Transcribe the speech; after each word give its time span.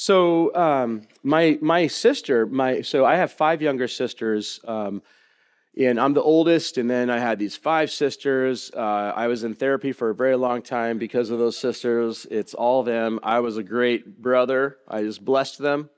So 0.00 0.54
um, 0.54 1.02
my 1.22 1.58
my 1.60 1.86
sister, 1.86 2.46
my 2.46 2.80
so 2.80 3.04
I 3.04 3.16
have 3.16 3.32
five 3.32 3.60
younger 3.60 3.86
sisters, 3.86 4.58
um, 4.66 5.02
and 5.76 6.00
I'm 6.00 6.14
the 6.14 6.22
oldest. 6.22 6.78
And 6.78 6.88
then 6.88 7.10
I 7.10 7.18
had 7.18 7.38
these 7.38 7.54
five 7.54 7.90
sisters. 7.90 8.70
Uh, 8.74 9.12
I 9.14 9.26
was 9.26 9.44
in 9.44 9.54
therapy 9.54 9.92
for 9.92 10.08
a 10.08 10.14
very 10.14 10.36
long 10.36 10.62
time 10.62 10.96
because 10.96 11.28
of 11.28 11.38
those 11.38 11.58
sisters. 11.58 12.26
It's 12.30 12.54
all 12.54 12.82
them. 12.82 13.20
I 13.22 13.40
was 13.40 13.58
a 13.58 13.62
great 13.62 14.22
brother. 14.22 14.78
I 14.88 15.02
just 15.02 15.22
blessed 15.22 15.58
them 15.58 15.90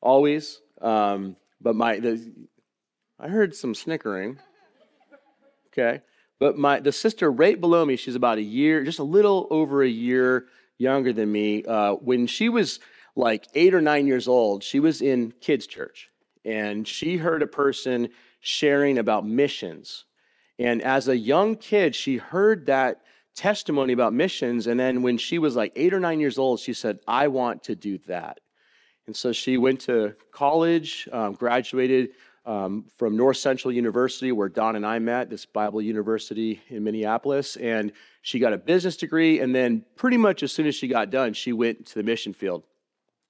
always. 0.00 0.62
Um, 0.80 1.36
but 1.60 1.76
my 1.76 1.98
the, 1.98 2.32
I 3.20 3.28
heard 3.28 3.54
some 3.54 3.74
snickering. 3.74 4.38
Okay, 5.68 6.00
but 6.38 6.56
my 6.56 6.80
the 6.80 6.92
sister 6.92 7.30
right 7.30 7.60
below 7.60 7.84
me, 7.84 7.96
she's 7.96 8.14
about 8.14 8.38
a 8.38 8.42
year, 8.42 8.84
just 8.84 9.00
a 9.00 9.04
little 9.04 9.46
over 9.50 9.82
a 9.82 9.88
year 10.06 10.46
younger 10.78 11.12
than 11.12 11.30
me. 11.30 11.62
Uh, 11.62 11.92
when 11.96 12.26
she 12.26 12.48
was 12.48 12.80
like 13.16 13.46
eight 13.54 13.74
or 13.74 13.80
nine 13.80 14.06
years 14.06 14.28
old, 14.28 14.62
she 14.62 14.80
was 14.80 15.02
in 15.02 15.32
kids' 15.40 15.66
church 15.66 16.10
and 16.44 16.86
she 16.86 17.16
heard 17.16 17.42
a 17.42 17.46
person 17.46 18.08
sharing 18.40 18.98
about 18.98 19.26
missions. 19.26 20.04
And 20.58 20.82
as 20.82 21.08
a 21.08 21.16
young 21.16 21.56
kid, 21.56 21.94
she 21.94 22.16
heard 22.16 22.66
that 22.66 23.00
testimony 23.34 23.92
about 23.92 24.12
missions. 24.12 24.66
And 24.66 24.78
then 24.78 25.02
when 25.02 25.18
she 25.18 25.38
was 25.38 25.56
like 25.56 25.72
eight 25.76 25.94
or 25.94 26.00
nine 26.00 26.20
years 26.20 26.38
old, 26.38 26.60
she 26.60 26.72
said, 26.72 27.00
I 27.08 27.28
want 27.28 27.64
to 27.64 27.74
do 27.74 27.98
that. 28.06 28.40
And 29.06 29.16
so 29.16 29.32
she 29.32 29.56
went 29.56 29.80
to 29.82 30.14
college, 30.30 31.08
um, 31.12 31.34
graduated 31.34 32.10
um, 32.46 32.84
from 32.98 33.16
North 33.16 33.38
Central 33.38 33.72
University, 33.72 34.32
where 34.32 34.48
Don 34.48 34.76
and 34.76 34.86
I 34.86 34.98
met, 34.98 35.30
this 35.30 35.46
Bible 35.46 35.82
University 35.82 36.62
in 36.68 36.84
Minneapolis. 36.84 37.56
And 37.56 37.92
she 38.22 38.38
got 38.38 38.52
a 38.52 38.58
business 38.58 38.96
degree. 38.96 39.40
And 39.40 39.54
then, 39.54 39.84
pretty 39.96 40.16
much 40.16 40.42
as 40.42 40.52
soon 40.52 40.66
as 40.66 40.74
she 40.74 40.88
got 40.88 41.10
done, 41.10 41.32
she 41.32 41.52
went 41.52 41.86
to 41.86 41.94
the 41.94 42.02
mission 42.02 42.32
field. 42.32 42.64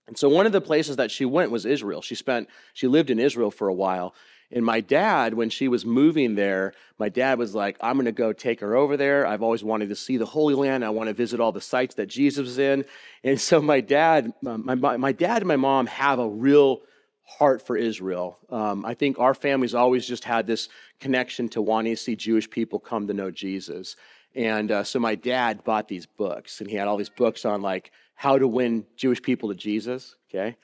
And 0.07 0.19
so 0.19 0.29
one 0.29 0.47
of 0.47 0.53
the 0.53 0.61
places 0.61 0.97
that 0.97 1.11
she 1.11 1.25
went 1.25 1.51
was 1.51 1.65
Israel. 1.65 2.03
She 2.03 2.15
spent, 2.15 2.49
she 2.75 2.87
lived 2.87 3.11
in 3.11 3.19
Israel 3.19 3.51
for 3.51 3.69
a 3.69 3.75
while. 3.75 4.15
And 4.53 4.65
my 4.65 4.81
dad, 4.81 5.35
when 5.35 5.51
she 5.51 5.69
was 5.69 5.85
moving 5.85 6.35
there, 6.35 6.75
my 6.99 7.09
dad 7.09 7.39
was 7.39 7.55
like, 7.55 7.77
I'm 7.81 7.95
going 7.95 8.05
to 8.05 8.13
go 8.13 8.33
take 8.33 8.61
her 8.61 8.77
over 8.77 8.97
there. 8.97 9.27
I've 9.27 9.43
always 9.43 9.65
wanted 9.65 9.89
to 9.89 9.97
see 9.97 10.17
the 10.17 10.27
Holy 10.27 10.55
Land. 10.55 10.85
I 10.85 10.91
want 10.91 11.09
to 11.09 11.15
visit 11.15 11.41
all 11.41 11.51
the 11.51 11.61
sites 11.61 11.95
that 11.97 12.07
Jesus 12.07 12.41
was 12.41 12.59
in. 12.59 12.85
And 13.25 13.41
so 13.41 13.61
my 13.61 13.81
dad, 13.81 14.33
my, 14.43 14.75
my 14.75 15.13
dad 15.13 15.39
and 15.39 15.49
my 15.49 15.57
mom 15.57 15.87
have 15.87 16.19
a 16.19 16.29
real 16.29 16.83
heart 17.25 17.67
for 17.67 17.77
Israel. 17.77 18.39
Um, 18.51 18.85
I 18.85 18.95
think 18.95 19.19
our 19.19 19.35
family's 19.35 19.75
always 19.75 20.07
just 20.07 20.25
had 20.25 20.47
this 20.47 20.69
connection 21.01 21.49
to 21.51 21.63
wanting 21.63 21.95
to 21.95 22.01
see 22.01 22.15
Jewish 22.15 22.49
people 22.49 22.79
come 22.79 23.07
to 23.09 23.15
know 23.15 23.31
Jesus. 23.31 23.97
And 24.35 24.71
uh, 24.71 24.85
so 24.85 24.99
my 24.99 25.15
dad 25.15 25.65
bought 25.65 25.89
these 25.89 26.07
books, 26.07 26.61
and 26.61 26.69
he 26.69 26.77
had 26.77 26.87
all 26.87 26.97
these 26.97 27.09
books 27.09 27.45
on 27.45 27.63
like 27.63 27.93
how 28.15 28.39
to 28.39 28.47
win 28.47 28.85
Jewish 28.97 29.23
people 29.23 29.49
to 29.51 29.55
Jesus. 29.55 30.17
Okay. 30.31 30.57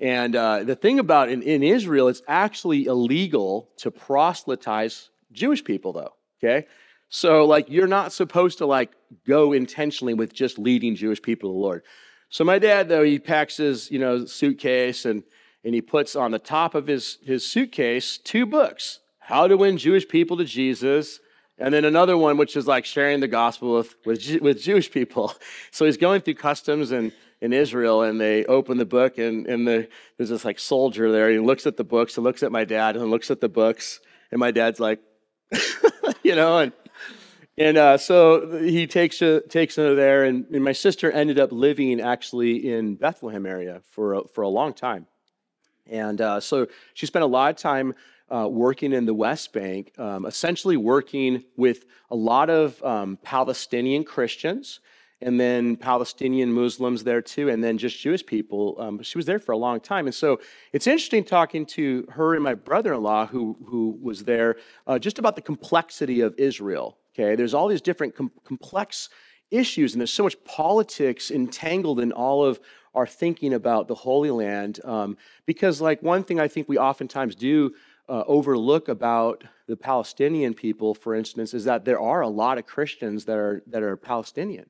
And 0.00 0.36
uh, 0.36 0.62
the 0.62 0.76
thing 0.76 0.98
about 0.98 1.28
in, 1.28 1.42
in 1.42 1.62
Israel, 1.62 2.08
it's 2.08 2.22
actually 2.28 2.86
illegal 2.86 3.70
to 3.78 3.90
proselytize 3.90 5.10
Jewish 5.32 5.64
people, 5.64 5.92
though. 5.92 6.12
Okay. 6.42 6.66
So, 7.08 7.46
like, 7.46 7.68
you're 7.68 7.86
not 7.86 8.12
supposed 8.12 8.58
to 8.58 8.66
like 8.66 8.92
go 9.26 9.52
intentionally 9.52 10.14
with 10.14 10.32
just 10.32 10.58
leading 10.58 10.94
Jewish 10.94 11.20
people 11.20 11.50
to 11.50 11.54
the 11.54 11.58
Lord. 11.58 11.82
So, 12.28 12.44
my 12.44 12.58
dad, 12.58 12.88
though, 12.88 13.02
he 13.02 13.18
packs 13.18 13.56
his, 13.56 13.90
you 13.90 13.98
know, 13.98 14.24
suitcase 14.26 15.04
and 15.04 15.22
and 15.64 15.74
he 15.74 15.80
puts 15.80 16.16
on 16.16 16.30
the 16.30 16.38
top 16.38 16.74
of 16.74 16.86
his, 16.86 17.18
his 17.24 17.44
suitcase 17.44 18.18
two 18.18 18.46
books 18.46 19.00
How 19.18 19.46
to 19.48 19.56
Win 19.56 19.76
Jewish 19.76 20.06
People 20.06 20.36
to 20.36 20.44
Jesus 20.44 21.20
and 21.58 21.74
then 21.74 21.84
another 21.84 22.16
one, 22.16 22.36
which 22.36 22.56
is 22.56 22.66
like 22.66 22.84
sharing 22.84 23.20
the 23.20 23.28
gospel 23.28 23.74
with, 23.74 23.96
with, 24.04 24.40
with 24.40 24.62
Jewish 24.62 24.90
people. 24.90 25.34
So 25.70 25.84
he's 25.84 25.96
going 25.96 26.22
through 26.22 26.34
customs 26.34 26.92
in, 26.92 27.12
in 27.40 27.52
Israel, 27.52 28.02
and 28.02 28.20
they 28.20 28.44
open 28.46 28.78
the 28.78 28.86
book, 28.86 29.18
and, 29.18 29.46
and 29.46 29.66
the, 29.66 29.88
there's 30.16 30.30
this 30.30 30.44
like 30.44 30.58
soldier 30.58 31.12
there. 31.12 31.30
He 31.30 31.38
looks 31.38 31.66
at 31.66 31.76
the 31.76 31.84
books, 31.84 32.16
and 32.16 32.24
looks 32.24 32.42
at 32.42 32.50
my 32.50 32.64
dad, 32.64 32.96
and 32.96 33.10
looks 33.10 33.30
at 33.30 33.40
the 33.40 33.48
books, 33.48 34.00
and 34.30 34.38
my 34.38 34.50
dad's 34.50 34.80
like, 34.80 35.00
you 36.22 36.34
know, 36.34 36.58
and 36.58 36.72
and 37.58 37.76
uh, 37.76 37.98
so 37.98 38.58
he 38.58 38.86
takes 38.86 39.22
takes 39.48 39.76
her 39.76 39.94
there, 39.94 40.24
and, 40.24 40.46
and, 40.52 40.64
my 40.64 40.72
sister 40.72 41.10
ended 41.10 41.38
up 41.38 41.50
living 41.50 42.00
actually 42.00 42.70
in 42.70 42.94
Bethlehem 42.94 43.46
area 43.46 43.82
for 43.90 44.14
a, 44.14 44.28
for 44.28 44.42
a 44.42 44.48
long 44.48 44.72
time, 44.72 45.06
and 45.86 46.20
uh, 46.20 46.40
so 46.40 46.68
she 46.94 47.06
spent 47.06 47.24
a 47.24 47.26
lot 47.26 47.50
of 47.50 47.56
time 47.56 47.94
uh, 48.30 48.48
working 48.50 48.92
in 48.92 49.06
the 49.06 49.14
West 49.14 49.52
Bank, 49.52 49.92
um, 49.98 50.26
essentially 50.26 50.76
working 50.76 51.44
with 51.56 51.84
a 52.10 52.16
lot 52.16 52.50
of 52.50 52.82
um, 52.82 53.18
Palestinian 53.22 54.04
Christians 54.04 54.80
and 55.20 55.40
then 55.40 55.76
Palestinian 55.76 56.52
Muslims 56.52 57.02
there 57.02 57.20
too, 57.20 57.48
and 57.48 57.62
then 57.62 57.76
just 57.76 57.98
Jewish 57.98 58.24
people. 58.24 58.76
Um, 58.78 59.02
she 59.02 59.18
was 59.18 59.26
there 59.26 59.40
for 59.40 59.52
a 59.52 59.56
long 59.56 59.80
time. 59.80 60.06
And 60.06 60.14
so 60.14 60.40
it's 60.72 60.86
interesting 60.86 61.24
talking 61.24 61.66
to 61.66 62.06
her 62.10 62.34
and 62.34 62.44
my 62.44 62.54
brother 62.54 62.94
in 62.94 63.02
law, 63.02 63.26
who, 63.26 63.56
who 63.66 63.98
was 64.00 64.24
there, 64.24 64.56
uh, 64.86 64.98
just 64.98 65.18
about 65.18 65.34
the 65.34 65.42
complexity 65.42 66.20
of 66.20 66.34
Israel. 66.38 66.98
Okay, 67.14 67.34
there's 67.34 67.52
all 67.52 67.66
these 67.66 67.80
different 67.80 68.14
com- 68.14 68.30
complex 68.44 69.08
issues, 69.50 69.92
and 69.92 70.00
there's 70.00 70.12
so 70.12 70.22
much 70.22 70.36
politics 70.44 71.30
entangled 71.32 71.98
in 71.98 72.12
all 72.12 72.44
of 72.44 72.60
our 72.94 73.06
thinking 73.06 73.54
about 73.54 73.88
the 73.88 73.94
Holy 73.94 74.30
Land. 74.30 74.80
Um, 74.84 75.16
because, 75.46 75.80
like, 75.80 76.02
one 76.02 76.22
thing 76.22 76.38
I 76.38 76.48
think 76.48 76.68
we 76.68 76.78
oftentimes 76.78 77.34
do 77.34 77.74
uh, 78.08 78.24
overlook 78.26 78.88
about 78.88 79.44
the 79.66 79.76
Palestinian 79.76 80.54
people, 80.54 80.94
for 80.94 81.14
instance, 81.14 81.52
is 81.52 81.64
that 81.64 81.84
there 81.84 82.00
are 82.00 82.22
a 82.22 82.28
lot 82.28 82.58
of 82.58 82.66
Christians 82.66 83.24
that 83.26 83.36
are 83.36 83.62
that 83.66 83.82
are 83.82 83.96
Palestinian, 83.96 84.66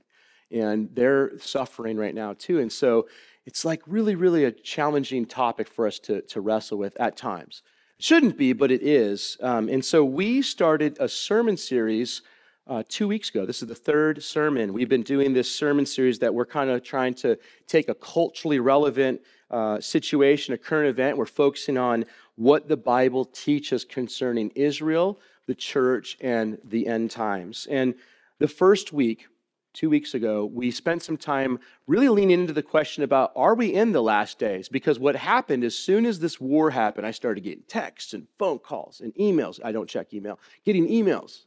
and 0.51 0.89
they're 0.93 1.39
suffering 1.39 1.97
right 1.97 2.15
now 2.15 2.35
too. 2.35 2.59
And 2.59 2.73
so 2.73 3.09
it's 3.47 3.65
like 3.65 3.81
really, 3.87 4.17
really 4.17 4.45
a 4.45 4.51
challenging 4.51 5.25
topic 5.25 5.69
for 5.69 5.87
us 5.87 5.99
to 6.01 6.23
to 6.23 6.41
wrestle 6.41 6.79
with 6.79 7.01
at 7.01 7.17
times. 7.17 7.63
It 7.99 8.05
shouldn't 8.05 8.37
be, 8.37 8.53
but 8.53 8.71
it 8.71 8.83
is. 8.83 9.37
Um, 9.41 9.69
and 9.69 9.85
so 9.85 10.05
we 10.05 10.43
started 10.43 10.97
a 11.01 11.09
sermon 11.09 11.57
series. 11.57 12.23
Uh, 12.67 12.83
two 12.87 13.09
weeks 13.09 13.31
ago. 13.31 13.47
This 13.47 13.63
is 13.63 13.69
the 13.69 13.75
third 13.75 14.23
sermon. 14.23 14.75
We've 14.75 14.91
been 14.91 15.03
doing 15.03 15.33
this 15.33 15.51
sermon 15.51 15.87
series 15.87 16.19
that 16.19 16.35
we're 16.35 16.45
kind 16.45 16.69
of 16.69 16.83
trying 16.83 17.15
to 17.15 17.39
take 17.67 17.89
a 17.89 17.95
culturally 17.95 18.59
relevant 18.59 19.23
uh, 19.51 19.81
situation, 19.81 20.53
a 20.53 20.59
current 20.59 20.91
event. 20.91 21.17
We're 21.17 21.25
focusing 21.25 21.79
on 21.79 22.05
what 22.39 22.69
the 22.69 22.77
Bible 22.77 23.25
teaches 23.25 23.85
concerning 23.85 24.53
Israel, 24.55 25.19
the 25.47 25.57
church, 25.57 26.17
and 26.21 26.57
the 26.63 26.87
end 26.87 27.11
times. 27.11 27.67
And 27.69 27.97
the 28.39 28.47
first 28.47 28.93
week, 28.93 29.27
two 29.75 29.91
weeks 29.91 30.15
ago, 30.15 30.45
we 30.45 30.71
spent 30.71 31.03
some 31.03 31.17
time 31.17 31.59
really 31.89 32.09
leaning 32.09 32.39
into 32.39 32.53
the 32.53 32.63
question 32.63 33.03
about 33.03 33.33
are 33.35 33.57
we 33.57 33.75
in 33.75 33.91
the 33.91 34.01
last 34.01 34.39
days? 34.39 34.69
Because 34.69 35.01
what 35.01 35.17
happened 35.17 35.65
as 35.65 35.75
soon 35.75 36.07
as 36.07 36.21
this 36.21 36.41
war 36.41 36.71
happened, 36.71 37.09
I 37.09 37.11
started 37.11 37.43
getting 37.43 37.65
texts 37.67 38.15
and 38.15 38.29
phone 38.39 38.61
calls 38.61 39.01
and 39.01 39.13
emails. 39.17 39.59
I 39.65 39.73
don't 39.73 39.91
check 39.91 40.15
email, 40.15 40.39
getting 40.65 40.87
emails. 40.87 41.41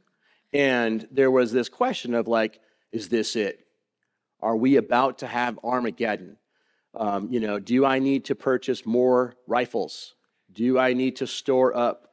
And 0.52 1.08
there 1.10 1.32
was 1.32 1.54
this 1.54 1.70
question 1.70 2.14
of 2.14 2.28
like, 2.28 2.60
is 2.92 3.08
this 3.08 3.38
it? 3.38 3.66
Are 4.42 4.58
we 4.58 4.76
about 4.76 5.20
to 5.20 5.28
have 5.28 5.58
Armageddon? 5.64 6.36
Um, 6.94 7.30
you 7.32 7.40
know, 7.40 7.60
do 7.60 7.86
I 7.86 8.00
need 8.00 8.26
to 8.26 8.36
purchase 8.36 8.86
more 8.86 9.36
rifles? 9.48 10.16
Do 10.54 10.78
I 10.80 10.94
need 10.94 11.18
to 11.18 11.28
store 11.28 11.76
up, 11.76 12.10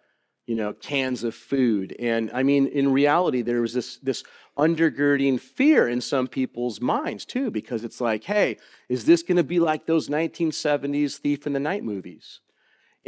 you 0.47 0.54
know, 0.54 0.72
cans 0.72 1.25
of 1.25 1.34
food? 1.34 1.94
And 1.99 2.31
I 2.32 2.43
mean, 2.43 2.66
in 2.66 2.93
reality, 2.93 3.43
there 3.43 3.60
was 3.60 3.75
this, 3.75 3.97
this 3.99 4.25
undergirding 4.56 5.41
fear 5.41 5.88
in 5.88 6.00
some 6.00 6.26
people's 6.26 6.81
minds 6.81 7.25
too, 7.25 7.50
because 7.50 7.84
it's 7.84 8.00
like, 8.00 8.25
hey, 8.25 8.59
is 8.88 9.04
this 9.04 9.22
going 9.22 9.37
to 9.37 9.44
be 9.44 9.60
like 9.60 9.87
those 9.87 10.09
1970s 10.09 11.16
Thief 11.16 11.47
in 11.47 11.53
the 11.53 11.60
Night 11.60 11.84
movies? 11.84 12.41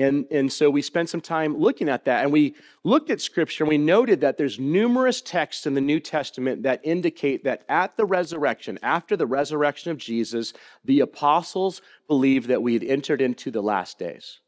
And, 0.01 0.27
and 0.31 0.51
so 0.51 0.71
we 0.71 0.81
spent 0.81 1.11
some 1.11 1.21
time 1.21 1.57
looking 1.59 1.89
at 1.89 2.07
that. 2.07 2.23
And 2.23 2.33
we 2.33 2.55
looked 2.85 3.11
at 3.11 3.21
scripture 3.21 3.65
and 3.65 3.69
we 3.69 3.77
noted 3.77 4.23
that 4.23 4.39
there's 4.39 4.59
numerous 4.59 5.21
texts 5.21 5.67
in 5.67 5.75
the 5.75 5.81
New 5.81 6.01
Testament 6.01 6.63
that 6.63 6.81
indicate 6.85 7.45
that 7.45 7.65
at 7.69 7.97
the 7.99 8.07
resurrection, 8.07 8.79
after 8.83 9.17
the 9.17 9.27
resurrection 9.27 9.91
of 9.91 9.99
Jesus, 9.99 10.55
the 10.85 11.01
apostles 11.01 11.83
believed 12.07 12.49
that 12.49 12.63
we 12.63 12.73
had 12.73 12.85
entered 12.85 13.21
into 13.21 13.51
the 13.51 13.63
last 13.63 13.99
days. 13.99 14.41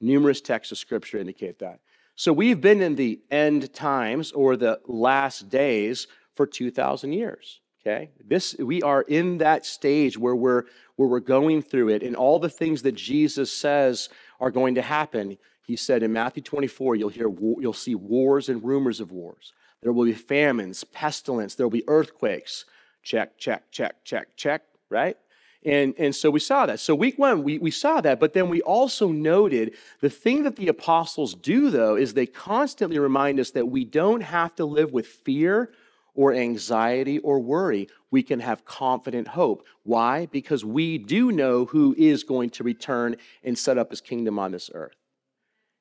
Numerous 0.00 0.40
texts 0.40 0.72
of 0.72 0.78
scripture 0.78 1.18
indicate 1.18 1.58
that. 1.58 1.80
So 2.16 2.32
we've 2.32 2.60
been 2.60 2.82
in 2.82 2.96
the 2.96 3.20
end 3.30 3.72
times 3.72 4.32
or 4.32 4.56
the 4.56 4.80
last 4.86 5.48
days 5.48 6.06
for 6.34 6.46
2,000 6.46 7.12
years. 7.12 7.60
Okay? 7.80 8.10
This, 8.22 8.54
we 8.58 8.82
are 8.82 9.02
in 9.02 9.38
that 9.38 9.64
stage 9.64 10.18
where 10.18 10.36
we're, 10.36 10.64
where 10.96 11.08
we're 11.08 11.20
going 11.20 11.62
through 11.62 11.88
it, 11.88 12.02
and 12.02 12.14
all 12.14 12.38
the 12.38 12.50
things 12.50 12.82
that 12.82 12.94
Jesus 12.94 13.50
says 13.50 14.10
are 14.38 14.50
going 14.50 14.74
to 14.74 14.82
happen. 14.82 15.38
He 15.62 15.76
said 15.76 16.02
in 16.02 16.12
Matthew 16.12 16.42
24, 16.42 16.96
you'll, 16.96 17.08
hear, 17.08 17.30
you'll 17.30 17.72
see 17.72 17.94
wars 17.94 18.48
and 18.48 18.62
rumors 18.62 19.00
of 19.00 19.12
wars. 19.12 19.52
There 19.82 19.92
will 19.92 20.04
be 20.04 20.12
famines, 20.12 20.84
pestilence, 20.84 21.54
there 21.54 21.66
will 21.66 21.70
be 21.70 21.88
earthquakes. 21.88 22.66
Check, 23.02 23.38
check, 23.38 23.70
check, 23.70 24.04
check, 24.04 24.36
check, 24.36 24.62
right? 24.90 25.16
And, 25.64 25.94
and 25.98 26.14
so 26.14 26.30
we 26.30 26.40
saw 26.40 26.64
that. 26.66 26.80
So, 26.80 26.94
week 26.94 27.18
one, 27.18 27.42
we, 27.42 27.58
we 27.58 27.70
saw 27.70 28.00
that. 28.00 28.18
But 28.18 28.32
then 28.32 28.48
we 28.48 28.62
also 28.62 29.08
noted 29.08 29.74
the 30.00 30.08
thing 30.08 30.44
that 30.44 30.56
the 30.56 30.68
apostles 30.68 31.34
do, 31.34 31.68
though, 31.70 31.96
is 31.96 32.14
they 32.14 32.26
constantly 32.26 32.98
remind 32.98 33.38
us 33.38 33.50
that 33.50 33.68
we 33.68 33.84
don't 33.84 34.22
have 34.22 34.54
to 34.56 34.64
live 34.64 34.92
with 34.92 35.06
fear 35.06 35.70
or 36.14 36.32
anxiety 36.32 37.18
or 37.18 37.40
worry. 37.40 37.88
We 38.10 38.22
can 38.22 38.40
have 38.40 38.64
confident 38.64 39.28
hope. 39.28 39.66
Why? 39.82 40.26
Because 40.26 40.64
we 40.64 40.96
do 40.96 41.30
know 41.30 41.66
who 41.66 41.94
is 41.98 42.24
going 42.24 42.50
to 42.50 42.64
return 42.64 43.16
and 43.44 43.56
set 43.56 43.76
up 43.76 43.90
his 43.90 44.00
kingdom 44.00 44.38
on 44.38 44.52
this 44.52 44.70
earth. 44.72 44.96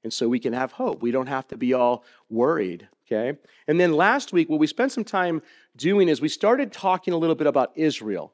And 0.03 0.13
so 0.13 0.27
we 0.29 0.39
can 0.39 0.53
have 0.53 0.73
hope. 0.73 1.01
We 1.01 1.11
don't 1.11 1.27
have 1.27 1.47
to 1.49 1.57
be 1.57 1.73
all 1.73 2.03
worried, 2.29 2.87
okay? 3.05 3.37
And 3.67 3.79
then 3.79 3.93
last 3.93 4.31
week, 4.31 4.49
what 4.49 4.59
we 4.59 4.67
spent 4.67 4.91
some 4.91 5.03
time 5.03 5.41
doing 5.75 6.07
is 6.09 6.21
we 6.21 6.29
started 6.29 6.71
talking 6.71 7.13
a 7.13 7.17
little 7.17 7.35
bit 7.35 7.47
about 7.47 7.71
Israel. 7.75 8.33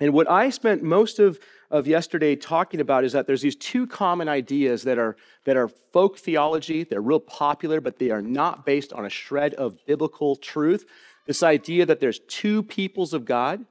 And 0.00 0.14
what 0.14 0.30
I 0.30 0.48
spent 0.48 0.82
most 0.82 1.18
of, 1.18 1.38
of 1.70 1.86
yesterday 1.86 2.34
talking 2.34 2.80
about 2.80 3.04
is 3.04 3.12
that 3.12 3.26
there's 3.26 3.42
these 3.42 3.56
two 3.56 3.86
common 3.86 4.28
ideas 4.28 4.82
that 4.84 4.98
are, 4.98 5.16
that 5.44 5.56
are 5.56 5.68
folk 5.68 6.18
theology. 6.18 6.84
They're 6.84 7.02
real 7.02 7.20
popular, 7.20 7.80
but 7.80 7.98
they 7.98 8.10
are 8.10 8.22
not 8.22 8.64
based 8.64 8.92
on 8.94 9.04
a 9.04 9.10
shred 9.10 9.54
of 9.54 9.84
biblical 9.86 10.36
truth. 10.36 10.86
This 11.26 11.42
idea 11.42 11.84
that 11.86 12.00
there's 12.00 12.20
two 12.20 12.62
peoples 12.62 13.12
of 13.12 13.26
God 13.26 13.64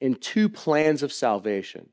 and 0.00 0.20
two 0.20 0.48
plans 0.48 1.02
of 1.02 1.12
salvation. 1.12 1.88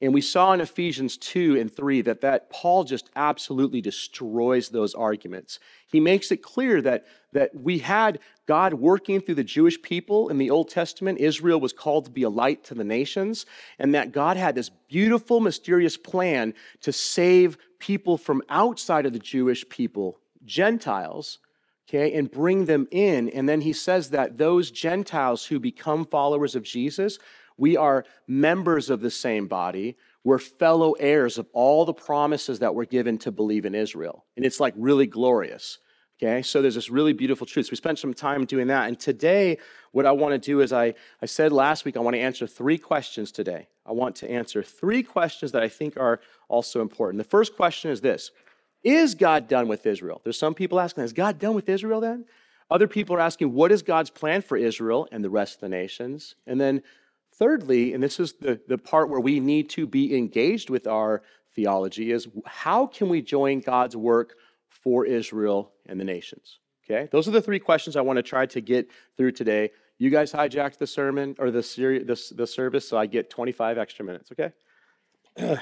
And 0.00 0.12
we 0.12 0.20
saw 0.20 0.52
in 0.52 0.60
Ephesians 0.60 1.16
2 1.16 1.56
and 1.58 1.74
3 1.74 2.02
that, 2.02 2.20
that 2.22 2.50
Paul 2.50 2.84
just 2.84 3.10
absolutely 3.14 3.80
destroys 3.80 4.68
those 4.68 4.94
arguments. 4.94 5.60
He 5.86 6.00
makes 6.00 6.32
it 6.32 6.38
clear 6.38 6.82
that, 6.82 7.06
that 7.32 7.54
we 7.54 7.78
had 7.78 8.18
God 8.46 8.74
working 8.74 9.20
through 9.20 9.36
the 9.36 9.44
Jewish 9.44 9.80
people 9.80 10.28
in 10.28 10.38
the 10.38 10.50
Old 10.50 10.68
Testament. 10.68 11.18
Israel 11.18 11.60
was 11.60 11.72
called 11.72 12.06
to 12.06 12.10
be 12.10 12.24
a 12.24 12.28
light 12.28 12.64
to 12.64 12.74
the 12.74 12.84
nations, 12.84 13.46
and 13.78 13.94
that 13.94 14.12
God 14.12 14.36
had 14.36 14.56
this 14.56 14.68
beautiful, 14.68 15.40
mysterious 15.40 15.96
plan 15.96 16.54
to 16.80 16.92
save 16.92 17.56
people 17.78 18.18
from 18.18 18.42
outside 18.48 19.06
of 19.06 19.12
the 19.12 19.18
Jewish 19.18 19.66
people, 19.68 20.18
Gentiles, 20.44 21.38
okay, 21.88 22.14
and 22.14 22.30
bring 22.30 22.64
them 22.64 22.88
in. 22.90 23.28
And 23.30 23.48
then 23.48 23.60
he 23.60 23.72
says 23.72 24.10
that 24.10 24.38
those 24.38 24.70
Gentiles 24.70 25.46
who 25.46 25.60
become 25.60 26.04
followers 26.04 26.56
of 26.56 26.62
Jesus 26.62 27.18
we 27.56 27.76
are 27.76 28.04
members 28.26 28.90
of 28.90 29.00
the 29.00 29.10
same 29.10 29.46
body. 29.46 29.96
We're 30.24 30.38
fellow 30.38 30.92
heirs 30.92 31.38
of 31.38 31.46
all 31.52 31.84
the 31.84 31.94
promises 31.94 32.58
that 32.60 32.74
were 32.74 32.86
given 32.86 33.18
to 33.18 33.30
believe 33.30 33.64
in 33.64 33.74
Israel. 33.74 34.24
And 34.36 34.44
it's 34.44 34.60
like 34.60 34.74
really 34.76 35.06
glorious. 35.06 35.78
Okay, 36.22 36.42
so 36.42 36.62
there's 36.62 36.76
this 36.76 36.90
really 36.90 37.12
beautiful 37.12 37.46
truth. 37.46 37.66
So 37.66 37.70
we 37.72 37.76
spent 37.76 37.98
some 37.98 38.14
time 38.14 38.44
doing 38.44 38.68
that. 38.68 38.86
And 38.86 38.98
today, 38.98 39.58
what 39.90 40.06
I 40.06 40.12
want 40.12 40.32
to 40.32 40.38
do 40.38 40.60
is 40.60 40.72
I, 40.72 40.94
I 41.20 41.26
said 41.26 41.52
last 41.52 41.84
week, 41.84 41.96
I 41.96 42.00
want 42.00 42.14
to 42.14 42.20
answer 42.20 42.46
three 42.46 42.78
questions 42.78 43.32
today. 43.32 43.66
I 43.84 43.92
want 43.92 44.16
to 44.16 44.30
answer 44.30 44.62
three 44.62 45.02
questions 45.02 45.52
that 45.52 45.62
I 45.62 45.68
think 45.68 45.96
are 45.96 46.20
also 46.48 46.80
important. 46.80 47.18
The 47.18 47.28
first 47.28 47.56
question 47.56 47.90
is 47.90 48.00
this 48.00 48.30
Is 48.84 49.16
God 49.16 49.48
done 49.48 49.66
with 49.66 49.86
Israel? 49.86 50.20
There's 50.22 50.38
some 50.38 50.54
people 50.54 50.78
asking, 50.78 51.02
Is 51.04 51.12
God 51.12 51.40
done 51.40 51.54
with 51.54 51.68
Israel 51.68 52.00
then? 52.00 52.26
Other 52.70 52.86
people 52.86 53.16
are 53.16 53.20
asking, 53.20 53.52
What 53.52 53.72
is 53.72 53.82
God's 53.82 54.10
plan 54.10 54.40
for 54.40 54.56
Israel 54.56 55.08
and 55.10 55.22
the 55.22 55.30
rest 55.30 55.56
of 55.56 55.60
the 55.62 55.68
nations? 55.68 56.36
And 56.46 56.60
then 56.60 56.82
Thirdly, 57.38 57.94
and 57.94 58.02
this 58.02 58.20
is 58.20 58.34
the, 58.34 58.60
the 58.68 58.78
part 58.78 59.10
where 59.10 59.20
we 59.20 59.40
need 59.40 59.68
to 59.70 59.86
be 59.86 60.16
engaged 60.16 60.70
with 60.70 60.86
our 60.86 61.22
theology, 61.54 62.12
is 62.12 62.28
how 62.46 62.86
can 62.86 63.08
we 63.08 63.22
join 63.22 63.60
God's 63.60 63.96
work 63.96 64.34
for 64.68 65.04
Israel 65.04 65.72
and 65.86 65.98
the 65.98 66.04
nations? 66.04 66.58
Okay, 66.84 67.08
those 67.10 67.26
are 67.26 67.30
the 67.32 67.42
three 67.42 67.58
questions 67.58 67.96
I 67.96 68.02
want 68.02 68.18
to 68.18 68.22
try 68.22 68.46
to 68.46 68.60
get 68.60 68.88
through 69.16 69.32
today. 69.32 69.70
You 69.98 70.10
guys 70.10 70.32
hijacked 70.32 70.78
the 70.78 70.86
sermon 70.86 71.34
or 71.38 71.50
the, 71.50 71.62
seri- 71.62 72.04
the, 72.04 72.20
the 72.36 72.46
service, 72.46 72.88
so 72.88 72.98
I 72.98 73.06
get 73.06 73.30
25 73.30 73.78
extra 73.78 74.04
minutes, 74.04 74.30
okay? 74.32 74.52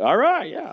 all 0.00 0.16
right, 0.16 0.50
yeah. 0.50 0.72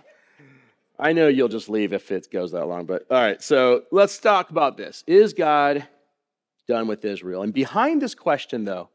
I 0.97 1.13
know 1.13 1.27
you'll 1.27 1.49
just 1.49 1.69
leave 1.69 1.93
if 1.93 2.11
it 2.11 2.31
goes 2.31 2.51
that 2.53 2.65
long, 2.65 2.85
but 2.85 3.05
all 3.11 3.21
right, 3.21 3.41
so 3.41 3.83
let's 3.91 4.17
talk 4.17 4.49
about 4.49 4.75
this. 4.75 5.03
Is 5.05 5.33
God 5.33 5.87
done 6.67 6.87
with 6.87 7.05
Israel? 7.05 7.43
And 7.43 7.53
behind 7.53 8.01
this 8.01 8.15
question, 8.15 8.65
though, 8.65 8.89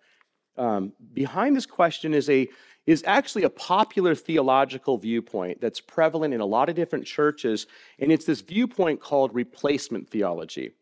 um, 0.58 0.92
behind 1.12 1.56
this 1.56 1.66
question 1.66 2.14
is 2.14 2.28
a 2.28 2.48
is 2.86 3.04
actually 3.06 3.42
a 3.42 3.50
popular 3.50 4.14
theological 4.14 4.96
viewpoint 4.96 5.60
that's 5.60 5.78
prevalent 5.78 6.32
in 6.32 6.40
a 6.40 6.46
lot 6.46 6.70
of 6.70 6.74
different 6.74 7.04
churches, 7.04 7.66
and 7.98 8.10
it's 8.10 8.24
this 8.24 8.40
viewpoint 8.40 8.98
called 8.98 9.34
replacement 9.34 10.08
theology. 10.08 10.72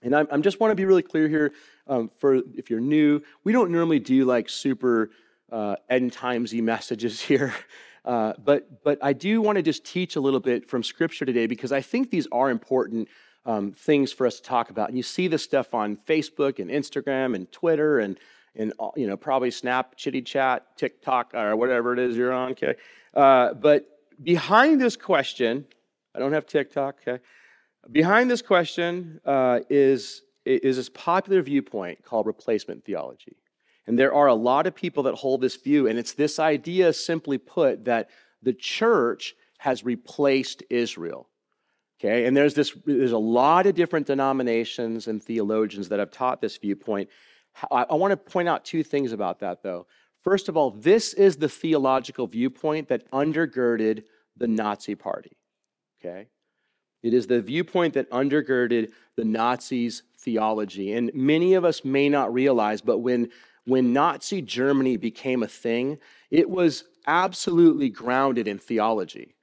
And 0.00 0.14
I, 0.14 0.24
I 0.30 0.38
just 0.38 0.60
want 0.60 0.70
to 0.70 0.76
be 0.76 0.84
really 0.84 1.02
clear 1.02 1.28
here 1.28 1.52
um, 1.88 2.10
for 2.18 2.36
if 2.56 2.70
you're 2.70 2.80
new, 2.80 3.20
we 3.42 3.52
don't 3.52 3.72
normally 3.72 3.98
do 3.98 4.24
like 4.24 4.48
super 4.48 5.10
uh, 5.50 5.74
end 5.90 6.12
timesy 6.12 6.62
messages 6.62 7.20
here. 7.30 7.52
Uh, 8.04 8.34
but 8.44 8.84
but 8.84 8.98
I 9.02 9.12
do 9.12 9.40
want 9.40 9.56
to 9.56 9.62
just 9.62 9.84
teach 9.84 10.14
a 10.14 10.20
little 10.20 10.40
bit 10.40 10.68
from 10.68 10.82
Scripture 10.82 11.24
today 11.24 11.46
because 11.46 11.72
I 11.72 11.80
think 11.80 12.10
these 12.10 12.28
are 12.30 12.50
important 12.50 13.08
um, 13.46 13.72
things 13.72 14.12
for 14.12 14.26
us 14.26 14.36
to 14.36 14.42
talk 14.42 14.70
about. 14.70 14.88
And 14.88 14.96
you 14.96 15.02
see 15.02 15.26
this 15.26 15.42
stuff 15.42 15.74
on 15.74 15.96
Facebook 15.96 16.58
and 16.58 16.70
Instagram 16.70 17.34
and 17.34 17.50
Twitter 17.50 17.98
and 17.98 18.18
and 18.56 18.72
uh, 18.78 18.90
you 18.96 19.06
know 19.06 19.16
probably 19.16 19.50
Snap, 19.50 19.96
Chitty 19.96 20.22
Chat, 20.22 20.76
TikTok, 20.76 21.32
or 21.34 21.56
whatever 21.56 21.92
it 21.92 21.98
is 21.98 22.16
you're 22.16 22.32
on. 22.32 22.52
Okay, 22.52 22.74
uh, 23.14 23.54
but 23.54 23.86
behind 24.22 24.80
this 24.80 24.96
question, 24.96 25.66
I 26.14 26.18
don't 26.18 26.32
have 26.32 26.46
TikTok. 26.46 26.96
Okay, 27.06 27.22
behind 27.90 28.30
this 28.30 28.42
question 28.42 29.20
uh, 29.24 29.60
is 29.70 30.22
is 30.44 30.76
this 30.76 30.88
popular 30.90 31.42
viewpoint 31.42 32.04
called 32.04 32.26
replacement 32.26 32.84
theology, 32.84 33.36
and 33.86 33.98
there 33.98 34.14
are 34.14 34.28
a 34.28 34.34
lot 34.34 34.66
of 34.66 34.74
people 34.74 35.02
that 35.04 35.14
hold 35.14 35.40
this 35.40 35.56
view, 35.56 35.88
and 35.88 35.98
it's 35.98 36.12
this 36.12 36.38
idea, 36.38 36.92
simply 36.92 37.38
put, 37.38 37.84
that 37.84 38.10
the 38.42 38.52
church 38.52 39.34
has 39.58 39.84
replaced 39.84 40.62
Israel. 40.70 41.28
Okay, 42.00 42.26
and 42.26 42.36
there's 42.36 42.54
this 42.54 42.76
there's 42.84 43.12
a 43.12 43.18
lot 43.18 43.66
of 43.66 43.74
different 43.74 44.06
denominations 44.06 45.06
and 45.06 45.22
theologians 45.22 45.88
that 45.88 45.98
have 45.98 46.10
taught 46.10 46.40
this 46.40 46.58
viewpoint. 46.58 47.08
I, 47.70 47.86
I 47.90 47.94
want 47.94 48.10
to 48.12 48.16
point 48.16 48.48
out 48.48 48.64
two 48.64 48.82
things 48.82 49.12
about 49.12 49.40
that, 49.40 49.62
though. 49.62 49.86
First 50.22 50.48
of 50.48 50.56
all, 50.56 50.70
this 50.70 51.12
is 51.12 51.36
the 51.36 51.48
theological 51.48 52.26
viewpoint 52.26 52.88
that 52.88 53.10
undergirded 53.10 54.04
the 54.36 54.48
Nazi 54.48 54.94
Party. 54.94 55.36
Okay? 56.00 56.28
It 57.02 57.12
is 57.12 57.26
the 57.26 57.42
viewpoint 57.42 57.94
that 57.94 58.10
undergirded 58.10 58.92
the 59.16 59.24
Nazis' 59.24 60.02
theology. 60.18 60.94
And 60.94 61.10
many 61.14 61.54
of 61.54 61.64
us 61.64 61.84
may 61.84 62.08
not 62.08 62.32
realize, 62.32 62.80
but 62.80 62.98
when, 62.98 63.30
when 63.66 63.92
Nazi 63.92 64.40
Germany 64.40 64.96
became 64.96 65.42
a 65.42 65.48
thing, 65.48 65.98
it 66.30 66.48
was 66.48 66.84
absolutely 67.06 67.90
grounded 67.90 68.48
in 68.48 68.58
theology. 68.58 69.33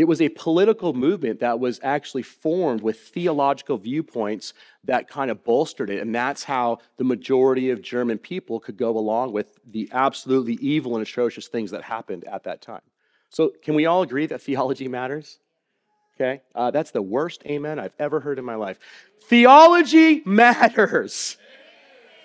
It 0.00 0.08
was 0.08 0.22
a 0.22 0.30
political 0.30 0.94
movement 0.94 1.40
that 1.40 1.60
was 1.60 1.78
actually 1.82 2.22
formed 2.22 2.80
with 2.80 2.98
theological 2.98 3.76
viewpoints 3.76 4.54
that 4.84 5.08
kind 5.08 5.30
of 5.30 5.44
bolstered 5.44 5.90
it. 5.90 6.00
And 6.00 6.14
that's 6.14 6.42
how 6.42 6.78
the 6.96 7.04
majority 7.04 7.68
of 7.68 7.82
German 7.82 8.16
people 8.16 8.60
could 8.60 8.78
go 8.78 8.96
along 8.96 9.34
with 9.34 9.58
the 9.70 9.90
absolutely 9.92 10.54
evil 10.54 10.96
and 10.96 11.02
atrocious 11.02 11.48
things 11.48 11.70
that 11.72 11.82
happened 11.82 12.24
at 12.24 12.44
that 12.44 12.62
time. 12.62 12.80
So, 13.28 13.52
can 13.62 13.74
we 13.74 13.84
all 13.84 14.00
agree 14.00 14.24
that 14.24 14.40
theology 14.40 14.88
matters? 14.88 15.38
Okay, 16.16 16.40
uh, 16.54 16.70
that's 16.70 16.92
the 16.92 17.02
worst 17.02 17.42
amen 17.44 17.78
I've 17.78 17.92
ever 17.98 18.20
heard 18.20 18.38
in 18.38 18.44
my 18.46 18.54
life. 18.54 18.78
Theology 19.24 20.22
matters. 20.24 21.36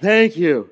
Thank 0.02 0.38
you. 0.38 0.70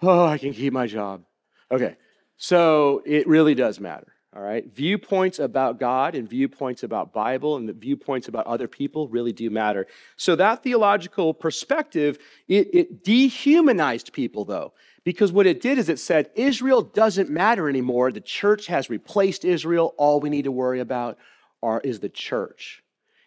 Oh, 0.00 0.26
I 0.26 0.38
can 0.38 0.54
keep 0.54 0.72
my 0.72 0.86
job. 0.86 1.24
Okay, 1.72 1.96
so 2.36 3.02
it 3.04 3.26
really 3.26 3.56
does 3.56 3.80
matter. 3.80 4.12
All 4.32 4.42
right, 4.42 4.64
viewpoints 4.72 5.40
about 5.40 5.80
God 5.80 6.14
and 6.14 6.28
viewpoints 6.28 6.84
about 6.84 7.12
Bible 7.12 7.56
and 7.56 7.68
the 7.68 7.72
viewpoints 7.72 8.28
about 8.28 8.46
other 8.46 8.68
people 8.68 9.08
really 9.08 9.32
do 9.32 9.50
matter. 9.50 9.88
So 10.16 10.36
that 10.36 10.62
theological 10.62 11.34
perspective, 11.34 12.16
it, 12.46 12.72
it 12.72 13.02
dehumanized 13.02 14.12
people 14.12 14.44
though, 14.44 14.72
because 15.02 15.32
what 15.32 15.48
it 15.48 15.60
did 15.60 15.78
is 15.78 15.88
it 15.88 15.98
said 15.98 16.30
Israel 16.36 16.80
doesn't 16.80 17.28
matter 17.28 17.68
anymore. 17.68 18.12
The 18.12 18.20
church 18.20 18.68
has 18.68 18.88
replaced 18.88 19.44
Israel. 19.44 19.96
All 19.98 20.20
we 20.20 20.30
need 20.30 20.44
to 20.44 20.52
worry 20.52 20.78
about 20.78 21.18
are, 21.60 21.80
is 21.80 21.98
the 21.98 22.08
church. 22.08 22.84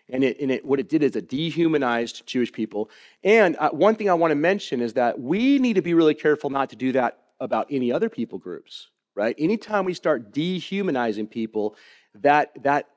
And, 0.08 0.24
it, 0.24 0.40
and 0.40 0.52
it, 0.52 0.64
what 0.64 0.80
it 0.80 0.88
did 0.88 1.04
is 1.04 1.18
it 1.18 1.28
dehumanized 1.28 2.26
Jewish 2.26 2.54
people. 2.54 2.90
And 3.26 3.58
uh, 3.58 3.72
one 3.72 3.96
thing 3.96 4.10
I 4.10 4.14
want 4.14 4.32
to 4.32 4.36
mention 4.36 4.80
is 4.80 4.94
that 4.94 5.20
we 5.20 5.60
need 5.60 5.74
to 5.74 5.82
be 5.82 5.96
really 5.96 6.14
careful 6.14 6.50
not 6.50 6.70
to 6.70 6.78
do 6.78 6.94
that 6.94 7.20
about 7.42 7.68
any 7.70 7.92
other 7.92 8.08
people 8.08 8.40
groups 8.40 8.88
right? 9.16 9.36
Anytime 9.38 9.86
we 9.86 9.94
start 9.94 10.32
dehumanizing 10.32 11.28
people, 11.28 11.76
that, 12.16 12.52
that 12.64 12.88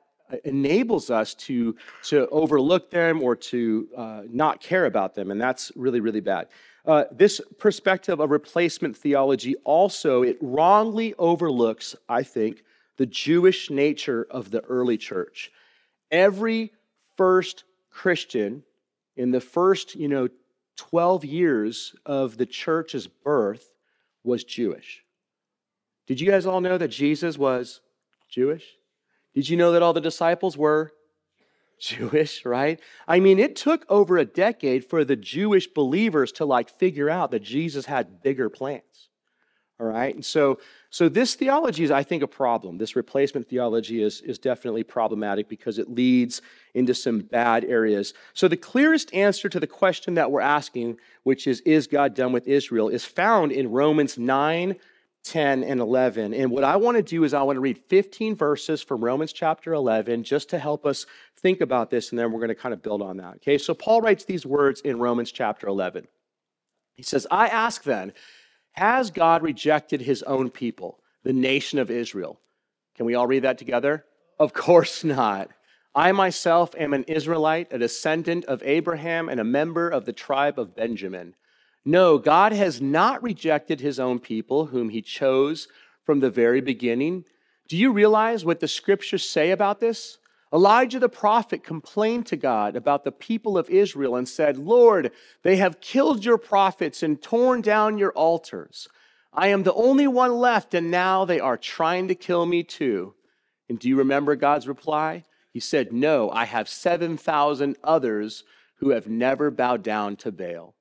enables 0.45 1.11
us 1.11 1.35
to, 1.35 1.77
to 2.05 2.29
overlook 2.29 2.91
them 2.91 3.23
or 3.23 3.37
to 3.37 3.89
uh, 3.97 4.23
not 4.29 4.61
care 4.61 4.87
about 4.87 5.15
them, 5.15 5.31
and 5.31 5.41
that's 5.41 5.71
really, 5.77 6.01
really 6.01 6.21
bad. 6.21 6.49
Uh, 6.85 7.05
this 7.13 7.41
perspective 7.59 8.21
of 8.21 8.31
replacement 8.31 8.97
theology 8.97 9.57
also, 9.65 10.23
it 10.23 10.39
wrongly 10.41 11.15
overlooks, 11.19 11.97
I 12.09 12.23
think, 12.23 12.63
the 12.97 13.07
Jewish 13.07 13.71
nature 13.71 14.27
of 14.31 14.51
the 14.51 14.61
early 14.63 14.97
church. 14.97 15.51
Every 16.11 16.73
first 17.17 17.65
Christian 17.91 18.63
in 19.17 19.31
the 19.31 19.41
first, 19.41 19.95
you 19.95 20.09
know, 20.09 20.29
12 20.77 21.25
years 21.25 21.95
of 22.05 22.37
the 22.37 22.47
church's 22.47 23.07
birth 23.07 23.73
was 24.23 24.45
Jewish. 24.45 25.03
Did 26.07 26.21
you 26.21 26.31
guys 26.31 26.47
all 26.47 26.61
know 26.61 26.79
that 26.79 26.89
Jesus 26.89 27.37
was 27.37 27.81
Jewish? 28.29 28.65
Did 29.35 29.49
you 29.49 29.57
know 29.57 29.73
that 29.73 29.83
all 29.83 29.93
the 29.93 30.01
disciples 30.01 30.57
were 30.57 30.93
Jewish, 31.79 32.45
right? 32.45 32.81
I 33.07 33.21
mean, 33.21 33.39
it 33.39 33.57
took 33.57 33.85
over 33.89 34.17
a 34.19 34.25
decade 34.25 34.85
for 34.85 35.05
the 35.05 35.17
Jewish 35.17 35.67
believers 35.67 36.33
to 36.33 36.45
like 36.45 36.71
figure 36.71 37.11
out 37.11 37.31
that 37.33 37.43
Jesus 37.43 37.87
had 37.87 38.23
bigger 38.23 38.49
plans. 38.49 38.83
All 39.79 39.87
right. 39.87 40.15
And 40.15 40.25
so, 40.25 40.59
so 40.89 41.07
this 41.11 41.35
theology 41.35 41.85
is, 41.85 41.91
I 41.91 42.03
think, 42.03 42.23
a 42.23 42.27
problem. 42.27 42.79
This 42.79 42.97
replacement 42.97 43.47
theology 43.47 44.03
is, 44.03 44.23
is 44.23 44.39
definitely 44.39 44.85
problematic 44.85 45.51
because 45.51 45.79
it 45.79 45.91
leads 45.91 46.41
into 46.73 46.95
some 46.95 47.19
bad 47.19 47.63
areas. 47.63 48.15
So 48.33 48.49
the 48.49 48.57
clearest 48.57 49.13
answer 49.13 49.51
to 49.51 49.61
the 49.61 49.67
question 49.67 50.15
that 50.15 50.31
we're 50.31 50.41
asking, 50.41 50.97
which 51.25 51.47
is, 51.47 51.61
is 51.61 51.87
God 51.87 52.15
done 52.15 52.33
with 52.33 52.49
Israel, 52.49 52.89
is 52.89 53.05
found 53.05 53.53
in 53.53 53.71
Romans 53.71 54.17
9, 54.17 54.77
10, 55.27 55.65
and 55.65 55.81
11. 55.81 56.33
And 56.33 56.51
what 56.51 56.65
I 56.65 56.77
want 56.77 56.97
to 56.97 57.03
do 57.03 57.25
is 57.25 57.35
I 57.35 57.43
want 57.43 57.57
to 57.57 57.61
read 57.61 57.79
15 57.89 58.37
verses 58.37 58.83
from 58.83 59.05
Romans 59.05 59.33
chapter 59.33 59.75
11 59.75 60.23
just 60.23 60.49
to 60.51 60.59
help 60.59 60.87
us 60.87 61.05
think 61.37 61.61
about 61.61 61.91
this, 61.91 62.11
and 62.11 62.19
then 62.19 62.33
we're 62.33 62.41
going 62.41 62.49
to 62.49 62.55
kind 62.55 62.73
of 62.73 62.83
build 62.83 63.03
on 63.03 63.17
that. 63.19 63.37
Okay, 63.37 63.59
so 63.59 63.75
Paul 63.75 64.01
writes 64.01 64.25
these 64.25 64.47
words 64.47 64.81
in 64.81 64.99
Romans 64.99 65.33
chapter 65.33 65.67
11. 65.67 66.07
He 66.95 67.03
says, 67.03 67.27
I 67.31 67.49
ask 67.49 67.83
then, 67.83 68.13
has 68.73 69.11
God 69.11 69.43
rejected 69.43 70.01
his 70.01 70.23
own 70.23 70.51
people, 70.51 71.01
the 71.25 71.33
nation 71.33 71.79
of 71.79 71.91
Israel? 71.91 72.41
Can 72.95 73.05
we 73.05 73.15
all 73.15 73.27
read 73.27 73.43
that 73.45 73.59
together? 73.59 74.05
Of 74.39 74.53
course 74.53 75.03
not. 75.05 75.51
I 75.95 76.13
myself 76.13 76.75
am 76.79 76.93
an 76.93 77.05
Israelite, 77.05 77.73
a 77.73 77.79
descendant 77.79 78.45
of 78.45 78.63
Abraham, 78.63 79.29
and 79.29 79.41
a 79.41 79.45
member 79.45 79.89
of 79.89 80.05
the 80.05 80.13
tribe 80.13 80.59
of 80.59 80.77
Benjamin. 80.77 81.35
No, 81.89 82.19
God 82.19 82.53
has 82.53 82.83
not 82.83 83.23
rejected 83.23 83.81
his 83.81 84.01
own 84.01 84.19
people, 84.19 84.67
whom 84.67 84.89
he 84.89 85.01
chose 85.01 85.69
from 86.05 86.19
the 86.19 86.31
very 86.31 86.61
beginning. 86.61 87.25
Do 87.69 87.77
you 87.77 87.93
realize 87.93 88.45
what 88.45 88.59
the 88.59 88.67
scriptures 88.67 89.29
say 89.29 89.53
about 89.53 89.79
this? 89.79 90.19
Elijah 90.53 90.99
the 90.99 91.09
prophet 91.09 91.63
complained 91.63 92.27
to 92.27 92.37
God 92.37 92.75
about 92.75 93.05
the 93.05 93.13
people 93.13 93.57
of 93.57 93.71
Israel 93.71 94.17
and 94.17 94.29
said, 94.29 94.57
Lord, 94.57 95.13
they 95.43 95.57
have 95.57 95.81
killed 95.81 96.25
your 96.25 96.39
prophets 96.39 97.03
and 97.03 97.23
torn 97.23 97.61
down 97.61 97.99
your 97.99 98.13
altars. 98.13 98.89
I 99.33 99.49
am 99.49 99.63
the 99.63 99.75
only 99.75 100.09
one 100.09 100.37
left, 100.39 100.75
and 100.75 100.91
now 100.91 101.25
they 101.25 101.39
are 101.39 101.57
trying 101.57 102.09
to 102.09 102.15
kill 102.15 102.47
me 102.47 102.63
too. 102.63 103.15
And 103.69 103.79
do 103.79 103.89
you 103.89 103.97
remember 103.97 104.35
God's 104.35 104.67
reply? 104.67 105.25
He 105.53 105.61
said, 105.61 105.93
No, 105.93 106.31
I 106.31 106.47
have 106.47 106.69
7,000 106.69 107.77
others 107.85 108.45
who 108.77 108.91
have 108.91 109.09
never 109.09 109.51
bowed 109.51 109.83
down 109.83 110.17
to 110.17 110.33
Baal. 110.33 110.76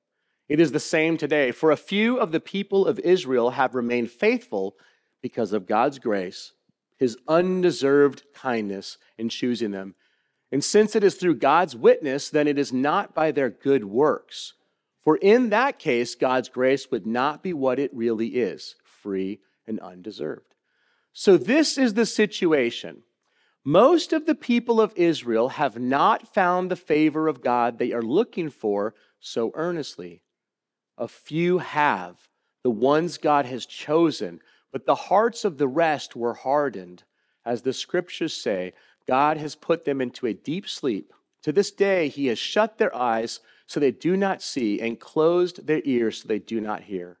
It 0.48 0.60
is 0.60 0.72
the 0.72 0.80
same 0.80 1.16
today, 1.16 1.50
for 1.50 1.70
a 1.70 1.76
few 1.76 2.18
of 2.18 2.32
the 2.32 2.40
people 2.40 2.86
of 2.86 2.98
Israel 3.00 3.50
have 3.50 3.74
remained 3.74 4.10
faithful 4.10 4.76
because 5.20 5.52
of 5.52 5.66
God's 5.66 5.98
grace 5.98 6.52
his 6.98 7.16
undeserved 7.28 8.22
kindness 8.34 8.98
in 9.18 9.28
choosing 9.28 9.70
them. 9.70 9.94
And 10.50 10.62
since 10.62 10.96
it 10.96 11.04
is 11.04 11.16
through 11.16 11.36
God's 11.36 11.76
witness, 11.76 12.30
then 12.30 12.48
it 12.48 12.58
is 12.58 12.72
not 12.72 13.14
by 13.14 13.32
their 13.32 13.50
good 13.50 13.84
works. 13.84 14.54
For 15.04 15.16
in 15.16 15.50
that 15.50 15.78
case, 15.78 16.14
God's 16.14 16.48
grace 16.48 16.90
would 16.90 17.06
not 17.06 17.42
be 17.42 17.52
what 17.52 17.78
it 17.78 17.94
really 17.94 18.28
is 18.28 18.76
free 18.82 19.40
and 19.66 19.78
undeserved. 19.80 20.54
So, 21.12 21.36
this 21.36 21.78
is 21.78 21.94
the 21.94 22.06
situation. 22.06 23.02
Most 23.64 24.12
of 24.12 24.26
the 24.26 24.34
people 24.34 24.80
of 24.80 24.92
Israel 24.96 25.50
have 25.50 25.78
not 25.78 26.32
found 26.32 26.70
the 26.70 26.76
favor 26.76 27.26
of 27.26 27.40
God 27.40 27.78
they 27.78 27.92
are 27.92 28.02
looking 28.02 28.50
for 28.50 28.94
so 29.18 29.50
earnestly. 29.54 30.22
A 30.98 31.08
few 31.08 31.58
have, 31.58 32.16
the 32.62 32.70
ones 32.70 33.18
God 33.18 33.46
has 33.46 33.66
chosen, 33.66 34.40
but 34.72 34.86
the 34.86 34.94
hearts 34.94 35.44
of 35.44 35.58
the 35.58 35.68
rest 35.68 36.16
were 36.16 36.34
hardened. 36.34 37.04
As 37.44 37.62
the 37.62 37.72
scriptures 37.72 38.34
say, 38.34 38.72
God 39.06 39.36
has 39.36 39.54
put 39.54 39.84
them 39.84 40.00
into 40.00 40.26
a 40.26 40.34
deep 40.34 40.68
sleep. 40.68 41.12
To 41.42 41.52
this 41.52 41.70
day, 41.70 42.08
he 42.08 42.26
has 42.26 42.38
shut 42.38 42.78
their 42.78 42.94
eyes 42.94 43.40
so 43.66 43.80
they 43.80 43.90
do 43.90 44.16
not 44.16 44.42
see, 44.42 44.80
and 44.80 44.98
closed 44.98 45.66
their 45.66 45.82
ears 45.84 46.22
so 46.22 46.28
they 46.28 46.38
do 46.38 46.60
not 46.60 46.82
hear. 46.82 47.18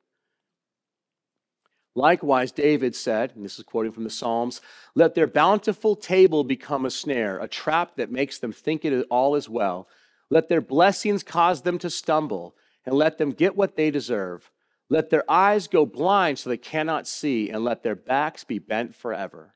Likewise, 1.96 2.52
David 2.52 2.94
said, 2.94 3.32
and 3.34 3.44
this 3.44 3.58
is 3.58 3.64
quoting 3.64 3.90
from 3.90 4.04
the 4.04 4.10
Psalms, 4.10 4.60
let 4.94 5.14
their 5.14 5.26
bountiful 5.26 5.96
table 5.96 6.44
become 6.44 6.84
a 6.84 6.90
snare, 6.90 7.38
a 7.38 7.48
trap 7.48 7.96
that 7.96 8.12
makes 8.12 8.38
them 8.38 8.52
think 8.52 8.84
it 8.84 9.06
all 9.10 9.34
is 9.34 9.48
well. 9.48 9.88
Let 10.30 10.48
their 10.48 10.60
blessings 10.60 11.22
cause 11.22 11.62
them 11.62 11.78
to 11.78 11.90
stumble, 11.90 12.54
and 12.86 12.94
let 12.94 13.18
them 13.18 13.32
get 13.32 13.56
what 13.56 13.76
they 13.76 13.90
deserve. 13.90 14.50
Let 14.88 15.10
their 15.10 15.28
eyes 15.30 15.66
go 15.66 15.84
blind 15.84 16.38
so 16.38 16.48
they 16.48 16.56
cannot 16.56 17.08
see, 17.08 17.50
and 17.50 17.64
let 17.64 17.82
their 17.82 17.96
backs 17.96 18.44
be 18.44 18.60
bent 18.60 18.94
forever. 18.94 19.54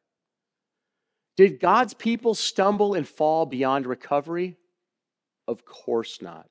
Did 1.37 1.61
God's 1.61 1.95
people 1.95 2.35
stumble 2.35 2.95
and 2.95 3.09
fall 3.09 3.47
beyond 3.47 3.87
recovery? 3.87 4.57
Of 5.47 5.65
course 5.65 6.21
not. 6.21 6.49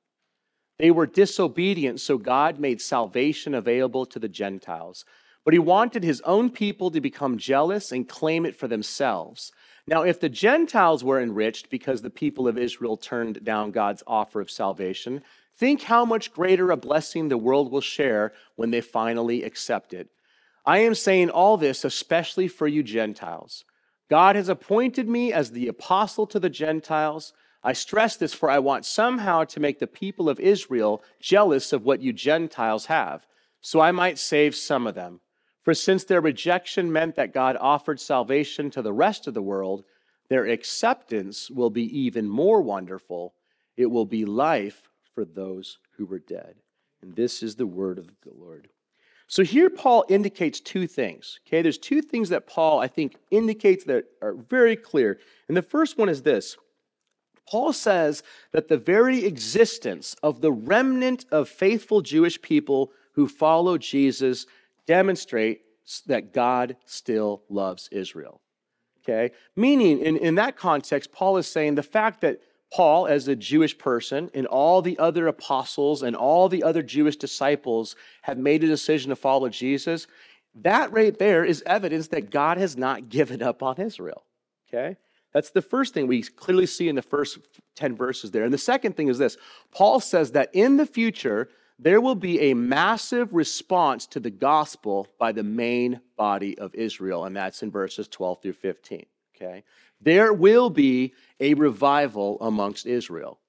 They 0.80 0.92
were 0.92 1.06
disobedient, 1.06 2.00
so 2.00 2.18
God 2.18 2.58
made 2.58 2.82
salvation 2.82 3.54
available 3.54 4.06
to 4.08 4.18
the 4.18 4.30
Gentiles. 4.30 5.04
But 5.44 5.54
he 5.54 5.60
wanted 5.60 6.04
his 6.04 6.22
own 6.22 6.50
people 6.50 6.90
to 6.92 7.02
become 7.02 7.38
jealous 7.38 7.92
and 7.92 8.08
claim 8.08 8.46
it 8.46 8.56
for 8.56 8.68
themselves. 8.68 9.52
Now, 9.88 10.04
if 10.04 10.20
the 10.20 10.30
Gentiles 10.30 11.04
were 11.04 11.22
enriched 11.22 11.70
because 11.70 12.02
the 12.02 12.10
people 12.10 12.48
of 12.48 12.58
Israel 12.58 12.96
turned 12.96 13.44
down 13.44 13.72
God's 13.72 14.04
offer 14.08 14.40
of 14.40 14.52
salvation, 14.52 15.22
Think 15.60 15.84
how 15.84 16.06
much 16.06 16.32
greater 16.32 16.72
a 16.72 16.78
blessing 16.78 17.28
the 17.28 17.38
world 17.38 17.70
will 17.70 17.82
share 17.82 18.32
when 18.56 18.72
they 18.72 18.80
finally 18.80 19.44
accept 19.44 19.94
it. 19.94 20.08
I 20.66 20.80
am 20.80 20.96
saying 20.96 21.30
all 21.30 21.58
this 21.58 21.84
especially 21.84 22.48
for 22.48 22.66
you 22.66 22.82
Gentiles. 22.82 23.66
God 24.10 24.38
has 24.38 24.48
appointed 24.48 25.10
me 25.10 25.34
as 25.34 25.52
the 25.52 25.68
apostle 25.68 26.26
to 26.28 26.40
the 26.40 26.50
Gentiles. 26.50 27.34
I 27.62 27.74
stress 27.74 28.16
this 28.16 28.34
for 28.34 28.50
I 28.50 28.60
want 28.60 28.86
somehow 28.86 29.44
to 29.44 29.60
make 29.60 29.80
the 29.80 29.88
people 29.88 30.30
of 30.30 30.40
Israel 30.40 31.04
jealous 31.20 31.74
of 31.74 31.84
what 31.84 32.02
you 32.02 32.14
Gentiles 32.14 32.86
have, 32.86 33.28
so 33.60 33.82
I 33.82 33.92
might 33.92 34.18
save 34.18 34.56
some 34.56 34.88
of 34.88 34.96
them. 34.96 35.20
For 35.62 35.74
since 35.74 36.06
their 36.06 36.22
rejection 36.22 36.90
meant 36.90 37.16
that 37.18 37.34
God 37.34 37.58
offered 37.60 38.00
salvation 38.00 38.72
to 38.72 38.82
the 38.82 38.94
rest 38.94 39.28
of 39.28 39.34
the 39.34 39.42
world, 39.42 39.84
their 40.30 40.46
acceptance 40.46 41.52
will 41.52 41.70
be 41.70 41.84
even 42.00 42.30
more 42.30 42.62
wonderful. 42.62 43.34
It 43.76 43.88
will 43.88 44.06
be 44.06 44.24
life 44.24 44.89
for 45.20 45.26
those 45.26 45.80
who 45.98 46.06
were 46.06 46.20
dead. 46.20 46.56
And 47.02 47.14
this 47.14 47.44
is 47.44 47.58
the 47.58 47.68
word 47.68 48.00
of 48.00 48.08
the 48.22 48.32
Lord. 48.34 48.70
So 49.28 49.44
here 49.44 49.70
Paul 49.70 50.06
indicates 50.08 50.62
two 50.62 50.88
things. 50.88 51.42
Okay, 51.46 51.62
there's 51.62 51.78
two 51.78 52.02
things 52.02 52.30
that 52.30 52.48
Paul, 52.48 52.80
I 52.80 52.88
think, 52.88 53.18
indicates 53.30 53.84
that 53.84 54.06
are 54.22 54.34
very 54.34 54.78
clear. 54.78 55.20
And 55.50 55.58
the 55.58 55.62
first 55.62 55.98
one 55.98 56.08
is 56.08 56.22
this 56.22 56.56
Paul 57.46 57.74
says 57.74 58.24
that 58.54 58.70
the 58.70 58.78
very 58.78 59.26
existence 59.26 60.16
of 60.24 60.40
the 60.40 60.54
remnant 60.54 61.26
of 61.34 61.50
faithful 61.50 62.00
Jewish 62.00 62.42
people 62.42 62.94
who 63.16 63.28
follow 63.28 63.78
Jesus 63.78 64.46
demonstrates 64.88 66.00
that 66.08 66.34
God 66.34 66.78
still 66.86 67.44
loves 67.50 67.90
Israel. 67.92 68.40
Okay? 69.04 69.36
Meaning, 69.58 70.00
in, 70.00 70.16
in 70.16 70.36
that 70.36 70.56
context, 70.56 71.12
Paul 71.12 71.36
is 71.36 71.48
saying 71.48 71.76
the 71.76 71.84
fact 71.84 72.22
that 72.22 72.40
Paul, 72.72 73.08
as 73.08 73.28
a 73.28 73.36
Jewish 73.36 73.78
person, 73.78 74.30
and 74.34 74.46
all 74.46 74.82
the 74.82 75.00
other 75.00 75.28
apostles 75.28 76.04
and 76.04 76.16
all 76.16 76.50
the 76.50 76.64
other 76.64 76.84
Jewish 76.84 77.16
disciples 77.16 77.96
have 78.22 78.38
made 78.38 78.64
a 78.64 78.68
decision 78.68 79.10
to 79.10 79.16
follow 79.16 79.50
Jesus, 79.50 80.06
that 80.56 80.92
right 80.92 81.18
there 81.18 81.44
is 81.44 81.64
evidence 81.66 82.08
that 82.10 82.30
God 82.30 82.58
has 82.58 82.78
not 82.78 83.10
given 83.10 83.42
up 83.42 83.64
on 83.64 83.78
Israel. 83.78 84.24
Okay? 84.68 84.98
That's 85.34 85.52
the 85.52 85.62
first 85.62 85.94
thing 85.94 86.08
we 86.08 86.22
clearly 86.24 86.66
see 86.66 86.90
in 86.90 86.96
the 86.96 87.02
first 87.02 87.40
10 87.76 87.96
verses 87.96 88.32
there. 88.32 88.44
And 88.44 88.54
the 88.54 88.58
second 88.58 88.96
thing 88.96 89.08
is 89.08 89.18
this 89.18 89.38
Paul 89.72 90.00
says 90.00 90.32
that 90.32 90.50
in 90.54 90.78
the 90.78 90.86
future, 90.86 91.50
there 91.78 92.02
will 92.02 92.16
be 92.16 92.40
a 92.42 92.54
massive 92.54 93.34
response 93.34 94.06
to 94.08 94.20
the 94.20 94.30
gospel 94.30 95.08
by 95.18 95.32
the 95.32 95.44
main 95.44 96.02
body 96.18 96.58
of 96.58 96.76
Israel, 96.76 97.26
and 97.26 97.36
that's 97.36 97.64
in 97.64 97.72
verses 97.72 98.08
12 98.10 98.42
through 98.42 98.54
15. 98.54 99.06
Okay? 99.42 99.64
There 100.02 100.34
will 100.34 100.70
be 100.70 101.14
a 101.40 101.54
revival 101.54 102.38
amongst 102.42 102.86
Israel 102.86 103.40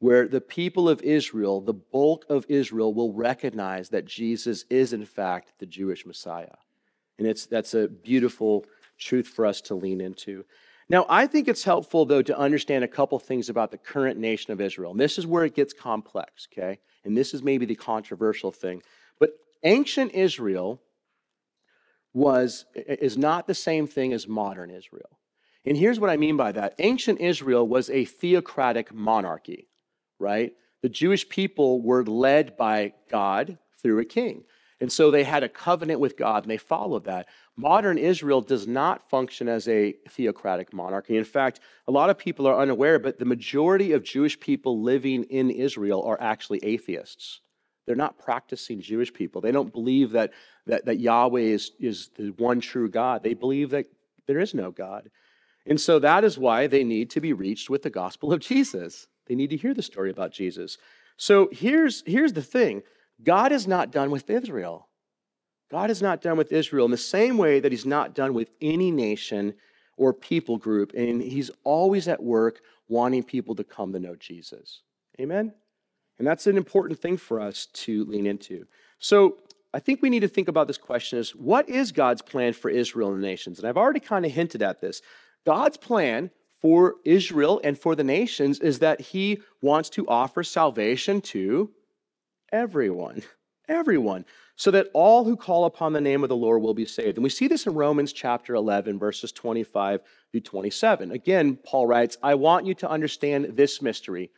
where 0.00 0.28
the 0.28 0.40
people 0.40 0.88
of 0.88 1.02
Israel, 1.02 1.60
the 1.60 1.74
bulk 1.74 2.24
of 2.28 2.46
Israel, 2.48 2.94
will 2.94 3.12
recognize 3.12 3.88
that 3.88 4.04
Jesus 4.04 4.64
is, 4.70 4.92
in 4.92 5.04
fact, 5.04 5.52
the 5.58 5.66
Jewish 5.66 6.06
Messiah. 6.06 6.54
And 7.18 7.26
it's, 7.26 7.46
that's 7.46 7.74
a 7.74 7.88
beautiful 7.88 8.64
truth 8.96 9.26
for 9.26 9.44
us 9.44 9.60
to 9.62 9.74
lean 9.74 10.00
into. 10.00 10.44
Now, 10.88 11.04
I 11.08 11.26
think 11.26 11.48
it's 11.48 11.64
helpful, 11.64 12.06
though, 12.06 12.22
to 12.22 12.38
understand 12.38 12.84
a 12.84 12.88
couple 12.88 13.18
things 13.18 13.48
about 13.48 13.72
the 13.72 13.78
current 13.78 14.18
nation 14.18 14.52
of 14.52 14.60
Israel. 14.60 14.92
And 14.92 15.00
this 15.00 15.18
is 15.18 15.26
where 15.26 15.44
it 15.44 15.54
gets 15.54 15.72
complex, 15.72 16.48
okay? 16.52 16.78
And 17.04 17.16
this 17.16 17.34
is 17.34 17.42
maybe 17.42 17.66
the 17.66 17.74
controversial 17.74 18.52
thing. 18.52 18.82
But 19.18 19.30
ancient 19.64 20.12
Israel 20.12 20.80
was, 22.14 22.64
is 22.74 23.18
not 23.18 23.46
the 23.46 23.54
same 23.54 23.86
thing 23.86 24.12
as 24.12 24.26
modern 24.26 24.70
Israel. 24.70 25.17
And 25.64 25.76
here's 25.76 26.00
what 26.00 26.10
I 26.10 26.16
mean 26.16 26.36
by 26.36 26.52
that 26.52 26.74
ancient 26.78 27.20
Israel 27.20 27.66
was 27.66 27.90
a 27.90 28.04
theocratic 28.04 28.92
monarchy, 28.94 29.68
right? 30.18 30.52
The 30.82 30.88
Jewish 30.88 31.28
people 31.28 31.82
were 31.82 32.04
led 32.04 32.56
by 32.56 32.94
God 33.10 33.58
through 33.82 33.98
a 33.98 34.04
king. 34.04 34.44
And 34.80 34.92
so 34.92 35.10
they 35.10 35.24
had 35.24 35.42
a 35.42 35.48
covenant 35.48 35.98
with 35.98 36.16
God 36.16 36.44
and 36.44 36.50
they 36.50 36.56
followed 36.56 37.04
that. 37.04 37.26
Modern 37.56 37.98
Israel 37.98 38.40
does 38.40 38.68
not 38.68 39.10
function 39.10 39.48
as 39.48 39.66
a 39.66 39.94
theocratic 40.08 40.72
monarchy. 40.72 41.16
In 41.16 41.24
fact, 41.24 41.58
a 41.88 41.90
lot 41.90 42.10
of 42.10 42.18
people 42.18 42.46
are 42.46 42.60
unaware, 42.60 43.00
but 43.00 43.18
the 43.18 43.24
majority 43.24 43.92
of 43.92 44.04
Jewish 44.04 44.38
people 44.38 44.80
living 44.80 45.24
in 45.24 45.50
Israel 45.50 46.02
are 46.04 46.20
actually 46.20 46.60
atheists. 46.64 47.40
They're 47.86 47.96
not 47.96 48.18
practicing 48.18 48.80
Jewish 48.80 49.12
people. 49.12 49.40
They 49.40 49.50
don't 49.50 49.72
believe 49.72 50.12
that, 50.12 50.32
that, 50.66 50.84
that 50.84 51.00
Yahweh 51.00 51.40
is, 51.40 51.72
is 51.80 52.10
the 52.16 52.28
one 52.36 52.60
true 52.60 52.88
God. 52.88 53.24
They 53.24 53.34
believe 53.34 53.70
that 53.70 53.86
there 54.28 54.38
is 54.38 54.54
no 54.54 54.70
God. 54.70 55.10
And 55.68 55.80
so 55.80 55.98
that 55.98 56.24
is 56.24 56.38
why 56.38 56.66
they 56.66 56.82
need 56.82 57.10
to 57.10 57.20
be 57.20 57.32
reached 57.32 57.68
with 57.68 57.82
the 57.82 57.90
gospel 57.90 58.32
of 58.32 58.40
Jesus. 58.40 59.06
They 59.26 59.34
need 59.34 59.50
to 59.50 59.56
hear 59.56 59.74
the 59.74 59.82
story 59.82 60.10
about 60.10 60.32
Jesus. 60.32 60.78
So 61.18 61.48
here's, 61.52 62.02
here's 62.06 62.32
the 62.32 62.42
thing 62.42 62.82
God 63.22 63.52
is 63.52 63.68
not 63.68 63.92
done 63.92 64.10
with 64.10 64.30
Israel. 64.30 64.88
God 65.70 65.90
is 65.90 66.00
not 66.00 66.22
done 66.22 66.38
with 66.38 66.52
Israel 66.52 66.86
in 66.86 66.90
the 66.90 66.96
same 66.96 67.36
way 67.36 67.60
that 67.60 67.70
He's 67.70 67.84
not 67.84 68.14
done 68.14 68.32
with 68.32 68.50
any 68.62 68.90
nation 68.90 69.54
or 69.98 70.14
people 70.14 70.56
group. 70.56 70.92
And 70.94 71.20
He's 71.20 71.50
always 71.64 72.08
at 72.08 72.22
work 72.22 72.60
wanting 72.88 73.22
people 73.22 73.54
to 73.56 73.64
come 73.64 73.92
to 73.92 74.00
know 74.00 74.16
Jesus. 74.16 74.80
Amen? 75.20 75.52
And 76.18 76.26
that's 76.26 76.46
an 76.46 76.56
important 76.56 76.98
thing 77.00 77.16
for 77.16 77.40
us 77.40 77.66
to 77.66 78.04
lean 78.06 78.26
into. 78.26 78.66
So 78.98 79.38
I 79.74 79.80
think 79.80 80.00
we 80.00 80.10
need 80.10 80.20
to 80.20 80.28
think 80.28 80.48
about 80.48 80.66
this 80.66 80.78
question 80.78 81.18
is 81.18 81.34
what 81.34 81.68
is 81.68 81.92
God's 81.92 82.22
plan 82.22 82.54
for 82.54 82.70
Israel 82.70 83.12
and 83.12 83.22
the 83.22 83.26
nations? 83.26 83.58
And 83.58 83.68
I've 83.68 83.76
already 83.76 84.00
kind 84.00 84.24
of 84.24 84.32
hinted 84.32 84.62
at 84.62 84.80
this. 84.80 85.02
God's 85.48 85.78
plan 85.78 86.30
for 86.60 86.96
Israel 87.06 87.58
and 87.64 87.78
for 87.78 87.96
the 87.96 88.04
nations 88.04 88.60
is 88.60 88.80
that 88.80 89.00
he 89.00 89.40
wants 89.62 89.88
to 89.88 90.06
offer 90.06 90.44
salvation 90.44 91.22
to 91.22 91.70
everyone. 92.52 93.22
Everyone. 93.66 94.26
So 94.56 94.70
that 94.72 94.88
all 94.92 95.24
who 95.24 95.36
call 95.36 95.64
upon 95.64 95.94
the 95.94 96.02
name 96.02 96.22
of 96.22 96.28
the 96.28 96.36
Lord 96.36 96.60
will 96.60 96.74
be 96.74 96.84
saved. 96.84 97.16
And 97.16 97.24
we 97.24 97.30
see 97.30 97.48
this 97.48 97.66
in 97.66 97.72
Romans 97.72 98.12
chapter 98.12 98.54
11, 98.54 98.98
verses 98.98 99.32
25 99.32 100.02
through 100.30 100.40
27. 100.42 101.12
Again, 101.12 101.56
Paul 101.64 101.86
writes, 101.86 102.18
I 102.22 102.34
want 102.34 102.66
you 102.66 102.74
to 102.74 102.90
understand 102.90 103.56
this 103.56 103.80
mystery 103.80 104.30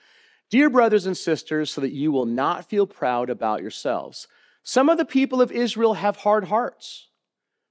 Dear 0.49 0.71
brothers 0.71 1.07
and 1.07 1.17
sisters, 1.17 1.73
so 1.73 1.81
that 1.81 1.93
you 1.93 2.13
will 2.13 2.27
not 2.27 2.69
feel 2.69 2.87
proud 2.87 3.31
about 3.31 3.63
yourselves. 3.63 4.29
Some 4.63 4.89
of 4.89 4.97
the 4.97 5.05
people 5.05 5.43
of 5.43 5.51
Israel 5.51 5.95
have 5.95 6.19
hard 6.19 6.45
hearts, 6.45 7.09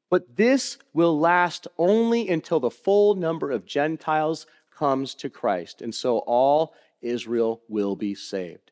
but 0.10 0.36
this 0.36 0.78
will 0.94 1.20
last 1.20 1.68
only 1.78 2.30
until 2.30 2.60
the 2.60 2.72
full 2.72 3.16
number 3.16 3.52
of 3.52 3.66
Gentiles 3.66 4.46
comes 4.76 5.14
to 5.16 5.30
Christ. 5.30 5.82
And 5.82 5.94
so 5.94 6.20
all 6.20 6.74
Israel 7.02 7.62
will 7.68 7.96
be 7.96 8.16
saved. 8.16 8.72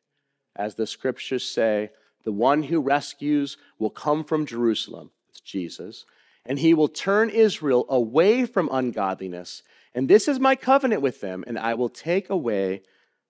As 0.56 0.76
the 0.76 0.88
scriptures 0.88 1.50
say, 1.50 1.92
the 2.24 2.32
one 2.32 2.64
who 2.64 2.82
rescues 2.82 3.58
will 3.80 3.90
come 3.90 4.24
from 4.24 4.46
Jerusalem, 4.46 5.12
it's 5.30 5.40
Jesus, 5.40 6.06
and 6.46 6.60
he 6.60 6.74
will 6.74 6.88
turn 6.88 7.30
Israel 7.30 7.86
away 7.90 8.46
from 8.46 8.70
ungodliness. 8.72 9.64
And 9.94 10.10
this 10.10 10.28
is 10.28 10.40
my 10.40 10.56
covenant 10.56 11.02
with 11.02 11.22
them, 11.22 11.44
and 11.48 11.60
I 11.60 11.76
will 11.76 11.90
take 11.90 12.30
away 12.30 12.82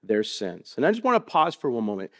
their 0.03 0.23
sins. 0.23 0.73
And 0.77 0.85
I 0.85 0.91
just 0.91 1.03
want 1.03 1.15
to 1.15 1.31
pause 1.31 1.55
for 1.55 1.69
one 1.69 1.83
moment. 1.83 2.11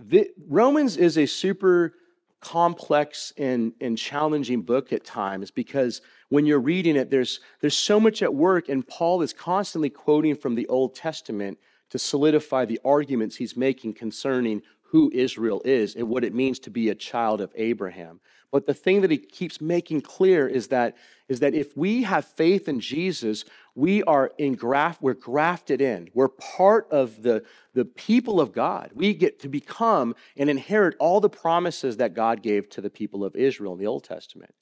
The, 0.00 0.30
Romans 0.46 0.96
is 0.96 1.16
a 1.16 1.26
super 1.26 1.94
complex 2.40 3.32
and, 3.36 3.72
and 3.80 3.98
challenging 3.98 4.62
book 4.62 4.92
at 4.92 5.04
times 5.04 5.50
because 5.50 6.00
when 6.28 6.46
you're 6.46 6.60
reading 6.60 6.96
it, 6.96 7.10
there's, 7.10 7.40
there's 7.60 7.76
so 7.76 7.98
much 7.98 8.22
at 8.22 8.34
work, 8.34 8.68
and 8.68 8.86
Paul 8.86 9.22
is 9.22 9.32
constantly 9.32 9.90
quoting 9.90 10.36
from 10.36 10.54
the 10.54 10.66
Old 10.68 10.94
Testament 10.94 11.58
to 11.90 11.98
solidify 11.98 12.64
the 12.64 12.80
arguments 12.84 13.36
he's 13.36 13.56
making 13.56 13.94
concerning 13.94 14.62
who 14.90 15.10
Israel 15.12 15.60
is 15.64 15.94
and 15.94 16.08
what 16.08 16.24
it 16.24 16.34
means 16.34 16.58
to 16.60 16.70
be 16.70 16.88
a 16.88 16.94
child 16.94 17.40
of 17.40 17.52
Abraham. 17.54 18.20
But 18.50 18.66
the 18.66 18.74
thing 18.74 19.02
that 19.02 19.10
he 19.10 19.18
keeps 19.18 19.60
making 19.60 20.00
clear 20.00 20.48
is 20.48 20.68
that, 20.68 20.96
is 21.28 21.40
that 21.40 21.54
if 21.54 21.76
we 21.76 22.04
have 22.04 22.24
faith 22.24 22.66
in 22.66 22.80
Jesus, 22.80 23.44
we 23.74 24.02
are 24.04 24.32
in 24.38 24.54
graft, 24.54 25.02
we're 25.02 25.12
grafted 25.12 25.82
in. 25.82 26.08
We're 26.14 26.28
part 26.28 26.88
of 26.90 27.22
the, 27.22 27.44
the 27.74 27.84
people 27.84 28.40
of 28.40 28.52
God. 28.52 28.90
We 28.94 29.12
get 29.12 29.40
to 29.40 29.48
become 29.48 30.14
and 30.36 30.48
inherit 30.48 30.96
all 30.98 31.20
the 31.20 31.28
promises 31.28 31.98
that 31.98 32.14
God 32.14 32.42
gave 32.42 32.70
to 32.70 32.80
the 32.80 32.90
people 32.90 33.24
of 33.24 33.36
Israel 33.36 33.74
in 33.74 33.78
the 33.78 33.86
Old 33.86 34.04
Testament. 34.04 34.54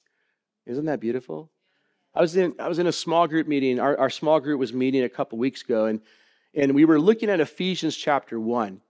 Isn't 0.66 0.86
that 0.86 0.98
beautiful? 0.98 1.52
I 2.12 2.20
was 2.20 2.36
in, 2.36 2.54
I 2.58 2.68
was 2.68 2.80
in 2.80 2.88
a 2.88 2.92
small 2.92 3.28
group 3.28 3.46
meeting. 3.46 3.78
Our, 3.78 3.96
our 3.96 4.10
small 4.10 4.40
group 4.40 4.58
was 4.58 4.72
meeting 4.72 5.04
a 5.04 5.08
couple 5.08 5.38
weeks 5.38 5.62
ago, 5.62 5.84
and, 5.84 6.00
and 6.54 6.74
we 6.74 6.84
were 6.84 6.98
looking 6.98 7.30
at 7.30 7.38
Ephesians 7.38 7.96
chapter 7.96 8.40
1. 8.40 8.80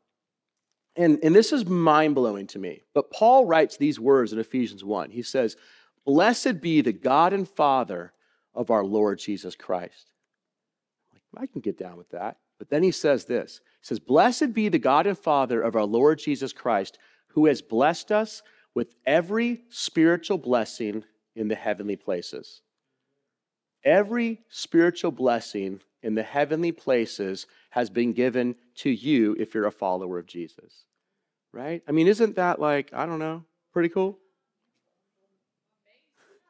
And, 0.96 1.18
and 1.22 1.34
this 1.34 1.52
is 1.52 1.66
mind 1.66 2.14
blowing 2.14 2.46
to 2.48 2.58
me. 2.58 2.82
But 2.94 3.10
Paul 3.10 3.44
writes 3.44 3.76
these 3.76 4.00
words 4.00 4.32
in 4.32 4.38
Ephesians 4.38 4.82
1. 4.82 5.10
He 5.10 5.22
says, 5.22 5.56
Blessed 6.04 6.60
be 6.60 6.80
the 6.80 6.92
God 6.92 7.32
and 7.32 7.48
Father 7.48 8.12
of 8.54 8.70
our 8.70 8.84
Lord 8.84 9.18
Jesus 9.18 9.54
Christ. 9.54 10.10
I 11.36 11.46
can 11.46 11.60
get 11.60 11.78
down 11.78 11.96
with 11.96 12.10
that. 12.10 12.38
But 12.58 12.70
then 12.70 12.82
he 12.82 12.90
says 12.90 13.26
this 13.26 13.60
He 13.80 13.86
says, 13.86 13.98
Blessed 13.98 14.54
be 14.54 14.68
the 14.68 14.78
God 14.78 15.06
and 15.06 15.18
Father 15.18 15.60
of 15.60 15.76
our 15.76 15.84
Lord 15.84 16.18
Jesus 16.18 16.52
Christ, 16.52 16.98
who 17.28 17.46
has 17.46 17.60
blessed 17.60 18.10
us 18.10 18.42
with 18.74 18.94
every 19.04 19.62
spiritual 19.68 20.38
blessing 20.38 21.04
in 21.34 21.48
the 21.48 21.54
heavenly 21.54 21.96
places. 21.96 22.62
Every 23.84 24.40
spiritual 24.48 25.12
blessing 25.12 25.80
in 26.02 26.14
the 26.14 26.22
heavenly 26.22 26.72
places 26.72 27.46
has 27.70 27.90
been 27.90 28.12
given 28.12 28.56
to 28.76 28.90
you 28.90 29.36
if 29.38 29.54
you're 29.54 29.66
a 29.66 29.72
follower 29.72 30.18
of 30.18 30.26
Jesus. 30.26 30.85
Right? 31.56 31.82
I 31.88 31.92
mean, 31.92 32.06
isn't 32.06 32.36
that 32.36 32.60
like, 32.60 32.92
I 32.92 33.06
don't 33.06 33.18
know, 33.18 33.42
pretty 33.72 33.88
cool? 33.88 34.18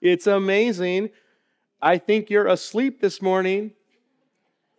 It's 0.02 0.26
amazing. 0.26 1.10
I 1.80 1.98
think 1.98 2.28
you're 2.28 2.48
asleep 2.48 3.00
this 3.00 3.22
morning. 3.22 3.70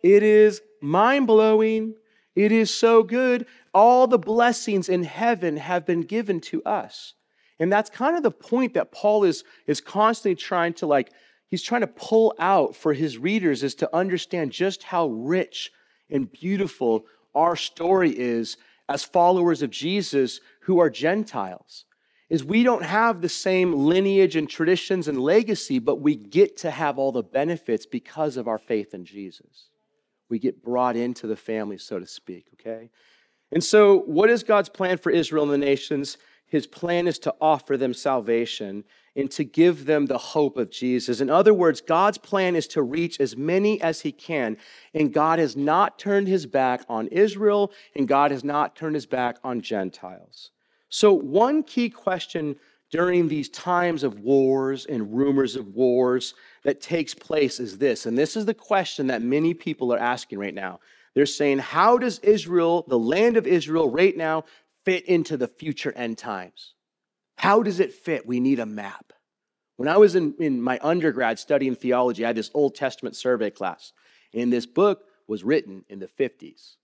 It 0.02 0.22
is 0.22 0.60
mind 0.82 1.28
blowing. 1.28 1.94
It 2.34 2.52
is 2.52 2.70
so 2.70 3.02
good. 3.02 3.46
All 3.72 4.06
the 4.06 4.18
blessings 4.18 4.90
in 4.90 5.02
heaven 5.02 5.56
have 5.56 5.86
been 5.86 6.02
given 6.02 6.42
to 6.42 6.62
us. 6.64 7.14
And 7.58 7.72
that's 7.72 7.88
kind 7.88 8.14
of 8.14 8.22
the 8.22 8.30
point 8.30 8.74
that 8.74 8.92
Paul 8.92 9.24
is, 9.24 9.44
is 9.66 9.80
constantly 9.80 10.36
trying 10.36 10.74
to 10.74 10.86
like 10.86 11.10
he's 11.48 11.62
trying 11.62 11.80
to 11.80 11.86
pull 11.86 12.34
out 12.38 12.76
for 12.76 12.92
his 12.92 13.16
readers 13.16 13.62
is 13.62 13.74
to 13.76 13.96
understand 13.96 14.52
just 14.52 14.82
how 14.82 15.06
rich 15.06 15.72
and 16.10 16.30
beautiful 16.30 17.06
our 17.34 17.56
story 17.56 18.10
is 18.10 18.58
as 18.88 19.04
followers 19.04 19.62
of 19.62 19.70
Jesus 19.70 20.40
who 20.62 20.78
are 20.78 20.90
Gentiles. 20.90 21.84
Is 22.30 22.44
we 22.44 22.62
don't 22.62 22.84
have 22.84 23.22
the 23.22 23.28
same 23.28 23.72
lineage 23.72 24.36
and 24.36 24.48
traditions 24.48 25.08
and 25.08 25.18
legacy, 25.18 25.78
but 25.78 26.00
we 26.00 26.14
get 26.14 26.58
to 26.58 26.70
have 26.70 26.98
all 26.98 27.10
the 27.10 27.22
benefits 27.22 27.86
because 27.86 28.36
of 28.36 28.46
our 28.46 28.58
faith 28.58 28.92
in 28.92 29.06
Jesus. 29.06 29.70
We 30.28 30.38
get 30.38 30.62
brought 30.62 30.94
into 30.94 31.26
the 31.26 31.36
family, 31.36 31.78
so 31.78 31.98
to 31.98 32.06
speak, 32.06 32.46
okay? 32.54 32.90
And 33.50 33.64
so, 33.64 34.00
what 34.00 34.28
is 34.28 34.42
God's 34.42 34.68
plan 34.68 34.98
for 34.98 35.10
Israel 35.10 35.44
and 35.44 35.52
the 35.52 35.66
nations? 35.66 36.18
His 36.46 36.66
plan 36.66 37.06
is 37.06 37.18
to 37.20 37.34
offer 37.40 37.78
them 37.78 37.94
salvation 37.94 38.84
and 39.18 39.28
to 39.32 39.42
give 39.42 39.84
them 39.84 40.06
the 40.06 40.16
hope 40.16 40.56
of 40.56 40.70
Jesus. 40.70 41.20
In 41.20 41.28
other 41.28 41.52
words, 41.52 41.80
God's 41.80 42.18
plan 42.18 42.54
is 42.54 42.68
to 42.68 42.82
reach 42.82 43.18
as 43.20 43.36
many 43.36 43.80
as 43.82 44.00
He 44.00 44.12
can. 44.12 44.56
And 44.94 45.12
God 45.12 45.40
has 45.40 45.56
not 45.56 45.98
turned 45.98 46.28
His 46.28 46.46
back 46.46 46.82
on 46.88 47.08
Israel, 47.08 47.72
and 47.96 48.06
God 48.06 48.30
has 48.30 48.44
not 48.44 48.76
turned 48.76 48.94
His 48.94 49.06
back 49.06 49.38
on 49.42 49.60
Gentiles. 49.60 50.52
So, 50.88 51.12
one 51.12 51.64
key 51.64 51.90
question 51.90 52.54
during 52.92 53.26
these 53.26 53.48
times 53.48 54.04
of 54.04 54.20
wars 54.20 54.86
and 54.86 55.12
rumors 55.12 55.56
of 55.56 55.66
wars 55.74 56.34
that 56.62 56.80
takes 56.80 57.12
place 57.12 57.58
is 57.58 57.76
this. 57.76 58.06
And 58.06 58.16
this 58.16 58.36
is 58.36 58.46
the 58.46 58.54
question 58.54 59.08
that 59.08 59.20
many 59.20 59.52
people 59.52 59.92
are 59.92 59.98
asking 59.98 60.38
right 60.38 60.54
now. 60.54 60.78
They're 61.14 61.26
saying, 61.26 61.58
How 61.58 61.98
does 61.98 62.20
Israel, 62.20 62.84
the 62.86 62.98
land 62.98 63.36
of 63.36 63.48
Israel, 63.48 63.90
right 63.90 64.16
now, 64.16 64.44
fit 64.84 65.04
into 65.06 65.36
the 65.36 65.48
future 65.48 65.92
end 65.96 66.18
times? 66.18 66.74
How 67.38 67.62
does 67.62 67.78
it 67.78 67.92
fit? 67.92 68.26
We 68.26 68.40
need 68.40 68.58
a 68.58 68.66
map. 68.66 69.12
When 69.76 69.88
I 69.88 69.96
was 69.96 70.16
in, 70.16 70.34
in 70.40 70.60
my 70.60 70.80
undergrad 70.82 71.38
studying 71.38 71.76
theology, 71.76 72.24
I 72.24 72.28
had 72.28 72.36
this 72.36 72.50
Old 72.52 72.74
Testament 72.74 73.14
survey 73.14 73.50
class, 73.50 73.92
and 74.34 74.52
this 74.52 74.66
book 74.66 75.04
was 75.28 75.44
written 75.44 75.84
in 75.88 76.00
the 76.00 76.08
50s. 76.08 76.74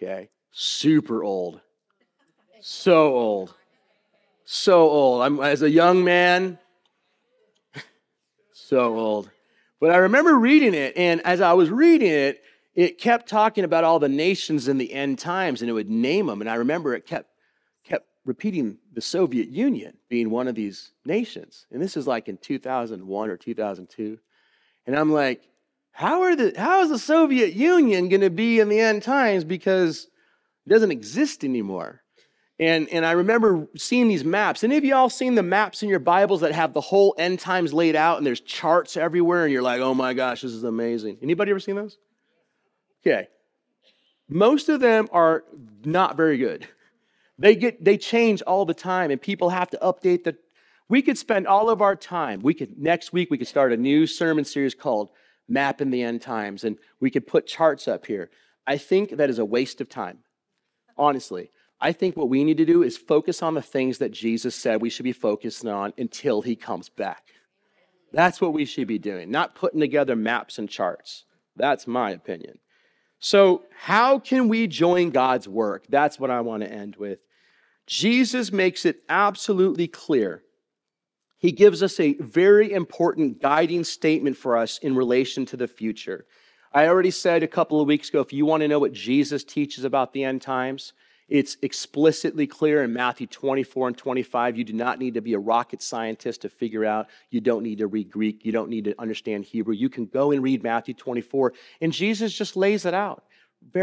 Okay? 0.00 0.30
Super 0.52 1.24
old. 1.24 1.60
So 2.60 3.14
old. 3.14 3.54
So 4.44 4.88
old. 4.88 5.22
I'm, 5.22 5.40
as 5.40 5.62
a 5.62 5.70
young 5.70 6.04
man, 6.04 6.58
so 8.52 8.96
old. 8.96 9.30
But 9.80 9.90
I 9.90 9.96
remember 9.96 10.38
reading 10.38 10.74
it, 10.74 10.96
and 10.96 11.20
as 11.22 11.40
I 11.40 11.54
was 11.54 11.68
reading 11.68 12.10
it, 12.10 12.42
it 12.76 12.98
kept 12.98 13.28
talking 13.28 13.64
about 13.64 13.82
all 13.82 13.98
the 13.98 14.08
nations 14.08 14.68
in 14.68 14.78
the 14.78 14.92
end 14.92 15.18
times, 15.18 15.62
and 15.62 15.68
it 15.68 15.72
would 15.72 15.90
name 15.90 16.26
them. 16.26 16.40
And 16.40 16.48
I 16.48 16.54
remember 16.54 16.94
it 16.94 17.06
kept 17.06 17.29
repeating 18.24 18.78
the 18.92 19.00
Soviet 19.00 19.48
Union 19.48 19.96
being 20.08 20.30
one 20.30 20.48
of 20.48 20.54
these 20.54 20.92
nations. 21.04 21.66
And 21.70 21.80
this 21.80 21.96
is 21.96 22.06
like 22.06 22.28
in 22.28 22.36
2001 22.36 23.30
or 23.30 23.36
2002. 23.36 24.18
And 24.86 24.96
I'm 24.96 25.12
like, 25.12 25.48
how, 25.92 26.22
are 26.22 26.36
the, 26.36 26.52
how 26.56 26.82
is 26.82 26.90
the 26.90 26.98
Soviet 26.98 27.54
Union 27.54 28.08
going 28.08 28.20
to 28.20 28.30
be 28.30 28.60
in 28.60 28.68
the 28.68 28.80
end 28.80 29.02
times 29.02 29.44
because 29.44 30.08
it 30.66 30.70
doesn't 30.70 30.90
exist 30.90 31.44
anymore? 31.44 32.02
And, 32.58 32.90
and 32.90 33.06
I 33.06 33.12
remember 33.12 33.66
seeing 33.74 34.08
these 34.08 34.24
maps. 34.24 34.62
Any 34.62 34.76
of 34.76 34.84
y'all 34.84 35.08
seen 35.08 35.34
the 35.34 35.42
maps 35.42 35.82
in 35.82 35.88
your 35.88 35.98
Bibles 35.98 36.42
that 36.42 36.52
have 36.52 36.74
the 36.74 36.80
whole 36.82 37.14
end 37.16 37.38
times 37.38 37.72
laid 37.72 37.96
out 37.96 38.18
and 38.18 38.26
there's 38.26 38.40
charts 38.40 38.98
everywhere 38.98 39.44
and 39.44 39.52
you're 39.52 39.62
like, 39.62 39.80
oh 39.80 39.94
my 39.94 40.12
gosh, 40.12 40.42
this 40.42 40.52
is 40.52 40.64
amazing. 40.64 41.16
Anybody 41.22 41.52
ever 41.52 41.60
seen 41.60 41.76
those? 41.76 41.96
Okay. 43.02 43.28
Most 44.28 44.68
of 44.68 44.80
them 44.80 45.08
are 45.10 45.42
not 45.84 46.18
very 46.18 46.36
good. 46.36 46.68
They 47.40 47.56
get 47.56 47.82
they 47.82 47.96
change 47.96 48.42
all 48.42 48.66
the 48.66 48.74
time 48.74 49.10
and 49.10 49.20
people 49.20 49.48
have 49.48 49.70
to 49.70 49.78
update 49.78 50.24
the 50.24 50.36
we 50.90 51.00
could 51.00 51.16
spend 51.16 51.46
all 51.46 51.70
of 51.70 51.80
our 51.80 51.96
time. 51.96 52.40
We 52.42 52.52
could 52.52 52.78
next 52.78 53.14
week 53.14 53.30
we 53.30 53.38
could 53.38 53.48
start 53.48 53.72
a 53.72 53.78
new 53.78 54.06
sermon 54.06 54.44
series 54.44 54.74
called 54.74 55.10
Map 55.48 55.80
in 55.80 55.90
the 55.90 56.02
End 56.02 56.20
Times 56.20 56.64
and 56.64 56.76
we 57.00 57.10
could 57.10 57.26
put 57.26 57.46
charts 57.46 57.88
up 57.88 58.04
here. 58.04 58.30
I 58.66 58.76
think 58.76 59.16
that 59.16 59.30
is 59.30 59.38
a 59.38 59.44
waste 59.44 59.80
of 59.80 59.88
time. 59.88 60.18
Honestly. 60.96 61.50
I 61.82 61.92
think 61.92 62.14
what 62.14 62.28
we 62.28 62.44
need 62.44 62.58
to 62.58 62.66
do 62.66 62.82
is 62.82 62.98
focus 62.98 63.42
on 63.42 63.54
the 63.54 63.62
things 63.62 63.96
that 63.98 64.12
Jesus 64.12 64.54
said 64.54 64.82
we 64.82 64.90
should 64.90 65.04
be 65.04 65.12
focusing 65.12 65.70
on 65.70 65.94
until 65.96 66.42
he 66.42 66.54
comes 66.54 66.90
back. 66.90 67.28
That's 68.12 68.38
what 68.38 68.52
we 68.52 68.66
should 68.66 68.86
be 68.86 68.98
doing, 68.98 69.30
not 69.30 69.54
putting 69.54 69.80
together 69.80 70.14
maps 70.14 70.58
and 70.58 70.68
charts. 70.68 71.24
That's 71.56 71.86
my 71.86 72.10
opinion. 72.10 72.58
So, 73.18 73.62
how 73.74 74.18
can 74.18 74.48
we 74.48 74.66
join 74.66 75.08
God's 75.08 75.48
work? 75.48 75.84
That's 75.88 76.20
what 76.20 76.30
I 76.30 76.42
want 76.42 76.62
to 76.64 76.70
end 76.70 76.96
with. 76.96 77.20
Jesus 77.90 78.52
makes 78.52 78.86
it 78.86 79.02
absolutely 79.08 79.88
clear. 79.88 80.44
He 81.38 81.50
gives 81.50 81.82
us 81.82 81.98
a 81.98 82.14
very 82.20 82.72
important 82.72 83.42
guiding 83.42 83.82
statement 83.82 84.36
for 84.36 84.56
us 84.56 84.78
in 84.78 84.94
relation 84.94 85.44
to 85.46 85.56
the 85.56 85.66
future. 85.66 86.24
I 86.72 86.86
already 86.86 87.10
said 87.10 87.42
a 87.42 87.48
couple 87.48 87.80
of 87.80 87.88
weeks 87.88 88.08
ago 88.08 88.20
if 88.20 88.32
you 88.32 88.46
want 88.46 88.60
to 88.60 88.68
know 88.68 88.78
what 88.78 88.92
Jesus 88.92 89.42
teaches 89.42 89.82
about 89.82 90.12
the 90.12 90.22
end 90.22 90.40
times, 90.40 90.92
it's 91.28 91.56
explicitly 91.62 92.46
clear 92.46 92.84
in 92.84 92.92
Matthew 92.92 93.26
24 93.26 93.88
and 93.88 93.98
25. 93.98 94.56
You 94.56 94.62
do 94.62 94.72
not 94.72 95.00
need 95.00 95.14
to 95.14 95.20
be 95.20 95.34
a 95.34 95.40
rocket 95.40 95.82
scientist 95.82 96.42
to 96.42 96.48
figure 96.48 96.84
out. 96.84 97.08
You 97.30 97.40
don't 97.40 97.64
need 97.64 97.78
to 97.78 97.88
read 97.88 98.08
Greek. 98.08 98.44
You 98.44 98.52
don't 98.52 98.70
need 98.70 98.84
to 98.84 99.00
understand 99.00 99.46
Hebrew. 99.46 99.74
You 99.74 99.88
can 99.88 100.06
go 100.06 100.30
and 100.30 100.44
read 100.44 100.62
Matthew 100.62 100.94
24, 100.94 101.54
and 101.80 101.92
Jesus 101.92 102.32
just 102.32 102.54
lays 102.54 102.84
it 102.84 102.94
out. 102.94 103.24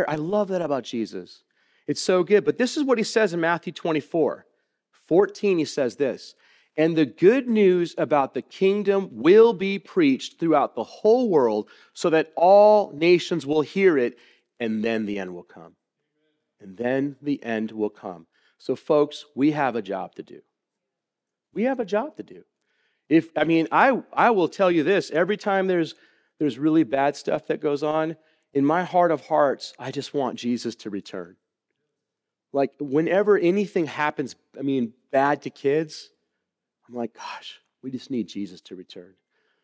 I 0.08 0.16
love 0.16 0.48
that 0.48 0.62
about 0.62 0.86
Jesus. 0.86 1.44
It's 1.88 2.02
so 2.02 2.24
good. 2.24 2.46
But 2.46 2.58
this 2.58 2.78
is 2.78 2.84
what 2.84 2.98
he 2.98 3.04
says 3.04 3.34
in 3.34 3.40
Matthew 3.40 3.74
24 3.74 4.46
14. 5.08 5.58
He 5.58 5.66
says 5.66 5.96
this 5.96 6.36
And 6.76 6.96
the 6.96 7.06
good 7.06 7.48
news 7.48 7.96
about 7.98 8.34
the 8.34 8.42
kingdom 8.42 9.10
will 9.12 9.54
be 9.54 9.80
preached 9.80 10.40
throughout 10.40 10.76
the 10.76 10.84
whole 10.84 11.30
world 11.30 11.70
so 11.94 12.10
that 12.10 12.32
all 12.36 12.92
nations 12.94 13.46
will 13.46 13.62
hear 13.62 13.98
it, 13.98 14.18
and 14.60 14.84
then 14.84 15.06
the 15.06 15.20
end 15.20 15.34
will 15.34 15.44
come 15.44 15.76
and 16.60 16.78
then 16.78 17.16
the 17.22 17.44
end 17.44 17.72
will 17.72 17.90
come. 17.90 18.28
So, 18.58 18.76
folks, 18.76 19.26
we 19.36 19.52
have 19.52 19.76
a 19.76 19.82
job 19.82 20.16
to 20.16 20.24
do. 20.24 20.42
We 21.54 21.64
have 21.64 21.80
a 21.80 21.86
job 21.86 22.18
to 22.18 22.24
do. 22.24 22.44
If 23.10 23.30
I 23.38 23.44
mean, 23.44 23.68
I 23.72 24.02
I 24.12 24.32
will 24.32 24.50
tell 24.50 24.72
you 24.72 24.84
this: 24.84 25.12
every 25.12 25.38
time 25.38 25.68
there's 25.68 25.96
there's 26.40 26.58
really 26.58 26.84
bad 26.84 27.16
stuff 27.16 27.48
that 27.48 27.62
goes 27.62 27.84
on, 27.84 28.16
in 28.54 28.66
my 28.66 28.84
heart 28.84 29.12
of 29.12 29.26
hearts, 29.28 29.74
I 29.80 29.92
just 29.92 30.14
want 30.14 30.38
Jesus 30.38 30.76
to 30.78 30.90
return. 30.90 31.36
Like 32.54 32.72
whenever 32.80 33.38
anything 33.38 33.86
happens, 33.86 34.36
I 34.58 34.62
mean, 34.62 34.94
bad 35.12 35.42
to 35.44 35.50
kids, 35.50 36.10
I'm 36.88 36.96
like, 36.96 37.14
gosh, 37.14 37.60
we 37.84 37.92
just 37.92 38.10
need 38.10 38.28
Jesus 38.28 38.62
to 38.62 38.76
return. 38.76 39.14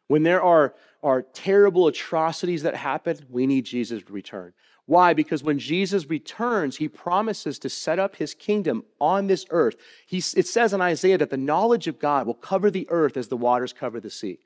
When 0.07 0.23
there 0.23 0.43
are, 0.43 0.75
are 1.01 1.21
terrible 1.21 1.87
atrocities 1.87 2.63
that 2.63 2.75
happen, 2.75 3.25
we 3.29 3.47
need 3.47 3.65
Jesus 3.65 4.03
to 4.03 4.13
return. 4.13 4.53
Why? 4.85 5.13
Because 5.13 5.43
when 5.43 5.59
Jesus 5.59 6.09
returns, 6.09 6.75
he 6.75 6.89
promises 6.89 7.57
to 7.59 7.69
set 7.69 7.99
up 7.99 8.17
his 8.17 8.33
kingdom 8.33 8.83
on 8.99 9.27
this 9.27 9.45
earth. 9.49 9.75
He, 10.05 10.17
it 10.17 10.45
says 10.45 10.73
in 10.73 10.81
Isaiah 10.81 11.17
that 11.17 11.29
the 11.29 11.37
knowledge 11.37 11.87
of 11.87 11.99
God 11.99 12.27
will 12.27 12.33
cover 12.33 12.69
the 12.69 12.87
earth 12.89 13.15
as 13.15 13.29
the 13.29 13.37
waters 13.37 13.71
cover 13.71 14.01
the 14.01 14.09
sea. 14.09 14.39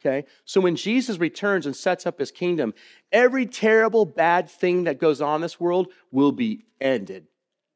Okay? 0.00 0.26
So 0.44 0.60
when 0.60 0.74
Jesus 0.74 1.18
returns 1.18 1.64
and 1.64 1.76
sets 1.76 2.06
up 2.06 2.18
his 2.18 2.32
kingdom, 2.32 2.74
every 3.12 3.46
terrible, 3.46 4.04
bad 4.04 4.50
thing 4.50 4.84
that 4.84 4.98
goes 4.98 5.20
on 5.20 5.36
in 5.36 5.42
this 5.42 5.60
world 5.60 5.88
will 6.10 6.32
be 6.32 6.64
ended. 6.80 7.26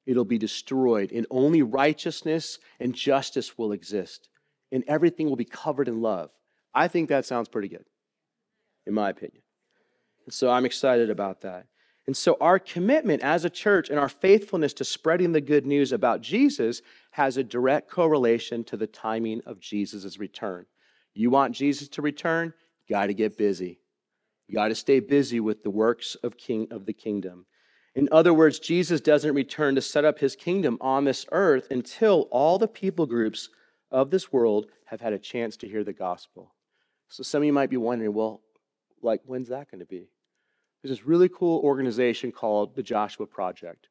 It'll 0.07 0.25
be 0.25 0.38
destroyed, 0.38 1.12
and 1.12 1.27
only 1.31 1.62
righteousness 1.62 2.59
and 2.81 2.95
justice 2.95 3.57
will 3.57 3.73
exist, 3.73 4.29
and 4.73 4.85
everything 4.88 5.29
will 5.29 5.37
be 5.37 5.45
covered 5.45 5.88
in 5.88 6.01
love. 6.01 6.31
I 6.75 6.88
think 6.88 7.09
that 7.09 7.25
sounds 7.25 7.49
pretty 7.49 7.69
good, 7.69 7.85
in 8.87 8.95
my 8.95 9.11
opinion. 9.11 9.43
And 10.27 10.35
so 10.35 10.51
I'm 10.51 10.67
excited 10.67 11.11
about 11.11 11.43
that. 11.43 11.67
And 12.07 12.17
so, 12.17 12.37
our 12.41 12.59
commitment 12.59 13.23
as 13.23 13.45
a 13.45 13.51
church 13.51 13.88
and 13.88 13.99
our 13.99 14.09
faithfulness 14.09 14.73
to 14.75 14.85
spreading 14.85 15.31
the 15.31 15.41
good 15.41 15.67
news 15.67 15.93
about 15.93 16.21
Jesus 16.21 16.83
has 17.12 17.37
a 17.37 17.45
direct 17.45 17.88
correlation 17.88 18.65
to 18.65 18.77
the 18.77 18.88
timing 18.88 19.41
of 19.47 19.61
Jesus' 19.61 20.19
return. 20.19 20.67
You 21.15 21.31
want 21.31 21.55
Jesus 21.55 21.88
to 21.91 22.03
return? 22.03 22.55
You 22.87 22.97
got 22.97 23.07
to 23.07 23.15
get 23.15 23.38
busy. 23.38 23.79
You 24.49 24.57
got 24.57 24.69
to 24.69 24.75
stay 24.75 24.99
busy 24.99 25.38
with 25.38 25.62
the 25.62 25.71
works 25.71 26.17
of 26.17 26.37
king 26.37 26.67
of 26.73 26.87
the 26.87 26.93
kingdom. 26.93 27.47
In 27.94 28.09
other 28.11 28.33
words, 28.33 28.59
Jesus 28.59 29.00
doesn't 29.00 29.35
return 29.35 29.74
to 29.74 29.83
set 29.83 30.05
up 30.05 30.18
his 30.18 30.35
kingdom 30.35 30.78
on 30.81 31.05
this 31.05 31.26
earth 31.33 31.70
until 31.70 32.28
all 32.31 32.59
the 32.59 32.68
people 32.68 33.07
groups 33.07 33.50
of 33.90 34.11
this 34.11 34.33
world 34.33 34.66
have 34.87 35.00
had 35.00 35.12
a 35.12 35.18
chance 35.18 35.57
to 35.59 35.68
hear 35.68 35.85
the 35.85 35.92
gospel. 35.92 36.55
So 37.09 37.22
some 37.22 37.42
of 37.42 37.46
you 37.46 37.52
might 37.52 37.70
be 37.70 37.76
wondering, 37.76 38.14
well, 38.14 38.40
like 39.02 39.20
when's 39.26 39.48
that 39.48 39.70
going 39.70 39.81
to 39.81 39.87
be? 39.87 40.09
There's 40.83 40.96
this 40.96 41.07
really 41.07 41.28
cool 41.28 41.61
organization 41.61 42.33
called 42.33 42.74
the 42.74 42.83
Joshua 42.83 43.26
Project. 43.26 43.88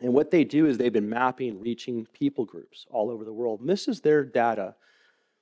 And 0.00 0.14
what 0.14 0.30
they 0.30 0.44
do 0.44 0.66
is 0.66 0.78
they've 0.78 0.92
been 0.92 1.08
mapping, 1.08 1.60
reaching 1.60 2.06
people 2.12 2.44
groups 2.44 2.86
all 2.90 3.10
over 3.10 3.24
the 3.24 3.32
world. 3.32 3.60
And 3.60 3.68
this 3.68 3.88
is 3.88 4.00
their 4.00 4.24
data. 4.24 4.74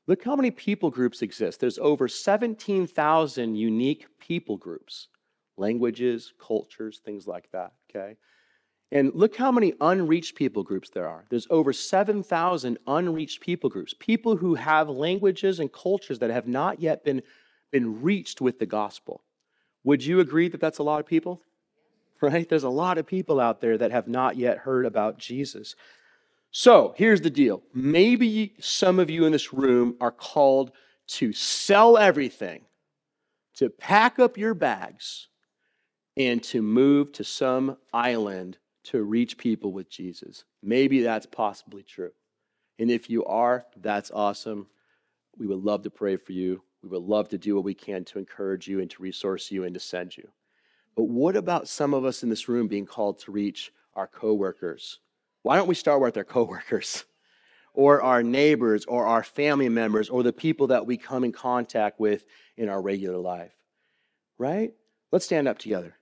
Look 0.07 0.25
how 0.25 0.35
many 0.37 0.51
people 0.51 0.91
groups 0.91 1.23
exist. 1.23 1.61
There's 1.61 1.79
over 1.79 2.09
17,000 2.09 3.55
unique 3.55 4.07
people 4.19 4.57
groups, 4.57 5.09
languages, 5.59 6.33
cultures, 6.39 7.01
things 7.05 7.27
like 7.27 7.51
that, 7.53 7.73
okay? 7.91 8.17
And 8.91 9.13
look 9.15 9.37
how 9.37 9.53
many 9.53 9.75
unreached 9.81 10.35
people 10.35 10.63
groups 10.63 10.89
there 10.89 11.07
are. 11.07 11.25
There's 11.29 11.47
over 11.51 11.73
7,000 11.73 12.79
unreached 12.87 13.41
people 13.41 13.69
groups, 13.69 13.95
people 13.99 14.37
who 14.37 14.55
have 14.55 14.89
languages 14.89 15.61
and 15.61 15.71
cultures 15.71 16.21
that 16.21 16.31
have 16.31 16.49
not 16.49 16.81
yet 16.81 17.05
been, 17.05 17.23
been 17.71 18.01
reached 18.01 18.41
with 18.41 18.59
the 18.59 18.67
gospel. 18.67 19.23
Would 19.85 20.05
you 20.05 20.21
agree 20.21 20.49
that 20.49 20.61
that's 20.61 20.79
a 20.79 20.83
lot 20.83 21.01
of 21.01 21.07
people? 21.07 21.43
Right? 22.21 22.49
There's 22.49 22.65
a 22.65 22.69
lot 22.69 22.99
of 22.99 23.07
people 23.07 23.39
out 23.39 23.61
there 23.61 23.79
that 23.79 23.93
have 23.93 24.09
not 24.09 24.37
yet 24.37 24.59
heard 24.59 24.87
about 24.87 25.19
Jesus. 25.19 25.77
So 26.51 26.93
here's 26.97 27.21
the 27.21 27.31
deal. 27.31 27.63
Maybe 27.73 28.55
some 28.59 28.99
of 28.99 29.09
you 29.09 29.25
in 29.25 29.31
this 29.31 29.53
room 29.53 29.95
are 30.01 30.11
called 30.11 30.73
to 31.09 31.33
sell 31.33 31.97
everything, 31.97 32.63
to 33.55 33.71
pack 33.71 34.19
up 34.19 34.37
your 34.37 34.55
bags, 34.55 35.29
and 36.19 36.43
to 36.43 36.61
move 36.63 37.13
to 37.13 37.25
some 37.25 37.77
island 37.93 38.59
to 38.85 39.03
reach 39.03 39.39
people 39.39 39.73
with 39.73 39.89
Jesus. 39.89 40.45
Maybe 40.63 41.03
that's 41.03 41.27
possibly 41.27 41.83
true. 41.83 42.11
And 42.79 42.91
if 42.91 43.09
you 43.09 43.25
are, 43.25 43.67
that's 43.77 44.11
awesome. 44.11 44.67
We 45.37 45.47
would 45.47 45.63
love 45.63 45.83
to 45.83 45.91
pray 45.91 46.17
for 46.17 46.33
you. 46.33 46.63
We 46.83 46.89
would 46.89 47.03
love 47.03 47.29
to 47.31 47.39
do 47.39 47.55
what 47.55 47.65
we 47.65 47.75
can 47.75 48.05
to 48.07 48.19
encourage 48.19 48.67
you 48.69 48.81
and 48.81 48.91
to 48.91 49.03
resource 49.03 49.51
you 49.51 49.65
and 49.65 49.75
to 49.75 49.81
send 49.81 50.17
you. 50.17 50.29
But 50.97 51.05
what 51.05 51.37
about 51.37 51.69
some 51.69 51.95
of 51.95 52.05
us 52.05 52.23
in 52.23 52.29
this 52.29 52.49
room 52.49 52.67
being 52.67 52.87
called 52.87 53.21
to 53.21 53.33
reach 53.33 53.73
our 53.95 54.07
coworkers? 54.07 54.99
Why 55.43 55.57
don't 55.57 55.69
we 55.69 55.75
start 55.75 56.01
with 56.01 56.17
our 56.17 56.25
coworkers? 56.25 57.05
Or 57.75 58.03
our 58.03 58.25
neighbors, 58.25 58.87
or 58.87 59.07
our 59.07 59.23
family 59.23 59.69
members, 59.69 60.09
or 60.09 60.25
the 60.25 60.33
people 60.33 60.69
that 60.69 60.85
we 60.85 60.97
come 60.97 61.23
in 61.23 61.31
contact 61.31 62.01
with 62.01 62.25
in 62.57 62.69
our 62.69 62.83
regular 62.83 63.19
life. 63.19 63.53
Right? 64.37 64.73
Let's 65.13 65.27
stand 65.27 65.47
up 65.47 65.59
together. 65.59 65.98